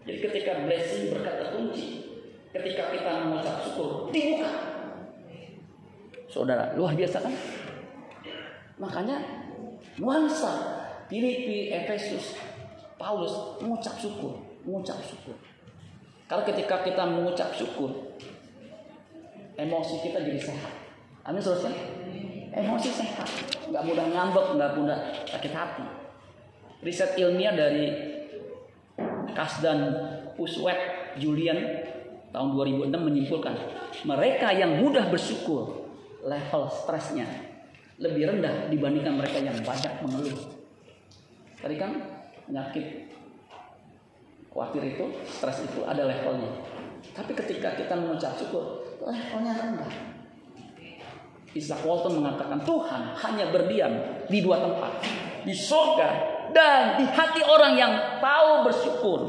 Jadi 0.04 0.18
ketika 0.20 0.52
blessing 0.68 1.12
berkat 1.12 1.34
terkunci, 1.46 2.04
ketika 2.52 2.92
kita 2.92 3.10
mengucap 3.24 3.56
syukur 3.64 4.08
dibuka. 4.12 4.52
Saudara, 6.30 6.76
luar 6.76 6.94
biasa 6.94 7.24
kan? 7.24 7.34
Makanya 8.80 9.18
nuansa 10.00 10.52
Filipi, 11.10 11.74
Efesus, 11.74 12.38
Paulus 13.00 13.56
mengucap 13.64 13.96
syukur, 13.96 14.36
mengucap 14.68 15.00
syukur. 15.00 15.32
Karena 16.28 16.44
ketika 16.44 16.84
kita 16.84 17.08
mengucap 17.08 17.48
syukur, 17.56 18.12
emosi 19.56 20.04
kita 20.04 20.20
jadi 20.20 20.36
sehat. 20.36 20.72
Amin 21.24 21.40
selesai. 21.40 21.72
Emosi 22.52 22.92
sehat, 22.92 23.24
nggak 23.72 23.84
mudah 23.88 24.04
ngambek, 24.04 24.46
nggak 24.52 24.70
mudah 24.76 24.98
sakit 25.24 25.52
hati. 25.56 25.86
Riset 26.84 27.16
ilmiah 27.16 27.56
dari 27.56 27.88
Kasdan 29.32 29.80
Uswet 30.36 31.16
Julian 31.16 31.56
tahun 32.36 32.48
2006 32.52 32.92
menyimpulkan 32.92 33.54
mereka 34.04 34.52
yang 34.52 34.76
mudah 34.76 35.08
bersyukur 35.08 35.88
level 36.20 36.68
stresnya 36.68 37.24
lebih 37.96 38.28
rendah 38.28 38.68
dibandingkan 38.68 39.16
mereka 39.16 39.40
yang 39.40 39.56
banyak 39.64 39.92
mengeluh. 40.04 40.40
Tadi 41.60 41.76
kan 41.76 42.19
penyakit 42.50 43.06
khawatir 44.50 44.82
itu, 44.82 45.06
stres 45.30 45.62
itu 45.62 45.86
ada 45.86 46.02
levelnya. 46.02 46.50
Tapi 47.14 47.32
ketika 47.38 47.78
kita 47.78 47.94
mengucap 47.94 48.34
syukur, 48.34 48.82
levelnya 49.06 49.54
rendah. 49.54 49.92
Isaac 51.54 51.82
Walton 51.82 52.22
mengatakan 52.22 52.62
Tuhan 52.62 53.14
hanya 53.14 53.50
berdiam 53.54 53.90
di 54.26 54.38
dua 54.42 54.58
tempat. 54.58 55.02
Di 55.46 55.54
surga 55.54 56.08
dan 56.50 57.00
di 57.00 57.06
hati 57.06 57.42
orang 57.42 57.74
yang 57.78 57.92
tahu 58.18 58.66
bersyukur. 58.66 59.20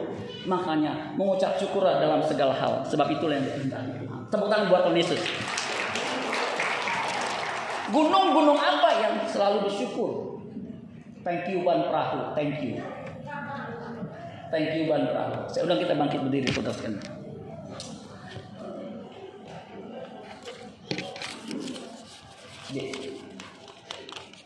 Makanya 0.45 1.13
mengucap 1.17 1.57
syukur 1.57 1.85
dalam 1.85 2.21
segala 2.25 2.53
hal. 2.57 2.81
Sebab 2.85 3.05
itulah 3.13 3.37
yang 3.37 3.45
dikehendaki 3.45 4.05
Tuhan. 4.05 4.19
Tepuk 4.29 4.49
tangan 4.49 4.67
buat 4.69 4.81
Tuhan 4.89 4.97
Yesus. 4.97 5.21
Gunung-gunung 7.89 8.57
apa 8.57 8.89
yang 9.01 9.13
selalu 9.25 9.69
bersyukur? 9.69 10.31
Thank 11.21 11.53
you 11.53 11.61
Ban 11.61 11.85
Perahu. 11.89 12.33
Thank 12.33 12.61
you. 12.65 12.81
Thank 14.51 14.75
you 14.75 14.91
Ban 14.91 15.07
Perahu. 15.07 15.47
Saya 15.47 15.63
undang 15.63 15.79
kita 15.79 15.95
bangkit 15.95 16.19
berdiri 16.27 16.51
sekalian. 16.51 16.99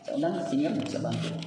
Saya 0.06 0.12
undang 0.14 0.38
singer 0.46 0.72
bisa 0.78 1.02
bantu. 1.02 1.45